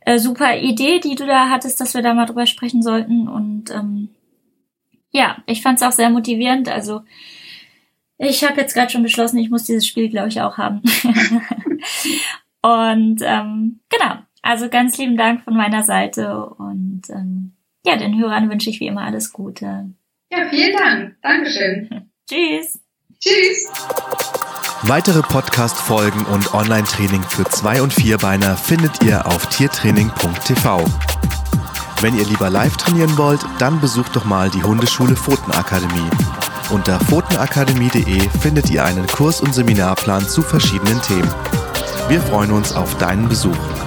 äh, 0.00 0.18
super 0.18 0.58
Idee, 0.58 1.00
die 1.00 1.14
du 1.14 1.26
da 1.26 1.48
hattest, 1.48 1.80
dass 1.80 1.94
wir 1.94 2.02
da 2.02 2.14
mal 2.14 2.26
drüber 2.26 2.46
sprechen 2.46 2.82
sollten. 2.82 3.28
Und 3.28 3.70
ähm, 3.70 4.10
ja, 5.10 5.38
ich 5.46 5.62
fand 5.62 5.80
es 5.80 5.86
auch 5.86 5.92
sehr 5.92 6.10
motivierend. 6.10 6.68
Also 6.68 7.02
ich 8.18 8.44
habe 8.44 8.60
jetzt 8.60 8.74
gerade 8.74 8.90
schon 8.90 9.02
beschlossen, 9.02 9.38
ich 9.38 9.50
muss 9.50 9.64
dieses 9.64 9.86
Spiel, 9.86 10.08
glaube 10.08 10.28
ich, 10.28 10.40
auch 10.40 10.58
haben. 10.58 10.82
und 12.62 13.22
ähm, 13.22 13.80
genau, 13.88 14.16
also 14.42 14.68
ganz 14.68 14.98
lieben 14.98 15.16
Dank 15.16 15.42
von 15.42 15.56
meiner 15.56 15.82
Seite 15.82 16.46
und 16.46 17.02
ähm, 17.08 17.52
ja, 17.84 17.96
den 17.96 18.18
Hörern 18.18 18.50
wünsche 18.50 18.68
ich 18.68 18.80
wie 18.80 18.86
immer 18.86 19.02
alles 19.02 19.32
Gute. 19.32 19.90
Ja, 20.30 20.48
vielen 20.48 20.76
Dank. 20.76 21.16
Dankeschön. 21.22 22.10
Tschüss. 22.28 22.78
Tschüss. 23.18 23.72
Weitere 24.84 25.20
Podcast-Folgen 25.20 26.24
und 26.24 26.54
Online-Training 26.54 27.22
für 27.22 27.44
Zwei- 27.44 27.82
und 27.82 27.92
Vierbeiner 27.92 28.56
findet 28.56 29.02
ihr 29.04 29.26
auf 29.26 29.46
tiertraining.tv. 29.50 30.84
Wenn 32.00 32.16
ihr 32.16 32.24
lieber 32.24 32.48
live 32.48 32.78
trainieren 32.78 33.16
wollt, 33.18 33.44
dann 33.58 33.78
besucht 33.80 34.16
doch 34.16 34.24
mal 34.24 34.48
die 34.48 34.62
Hundeschule 34.62 35.16
Pfotenakademie. 35.16 36.08
Unter 36.70 36.98
pfotenakademie.de 36.98 38.28
findet 38.40 38.70
ihr 38.70 38.84
einen 38.84 39.06
Kurs- 39.06 39.42
und 39.42 39.54
Seminarplan 39.54 40.26
zu 40.26 40.40
verschiedenen 40.40 41.00
Themen. 41.02 41.30
Wir 42.08 42.22
freuen 42.22 42.50
uns 42.50 42.72
auf 42.72 42.96
deinen 42.96 43.28
Besuch. 43.28 43.79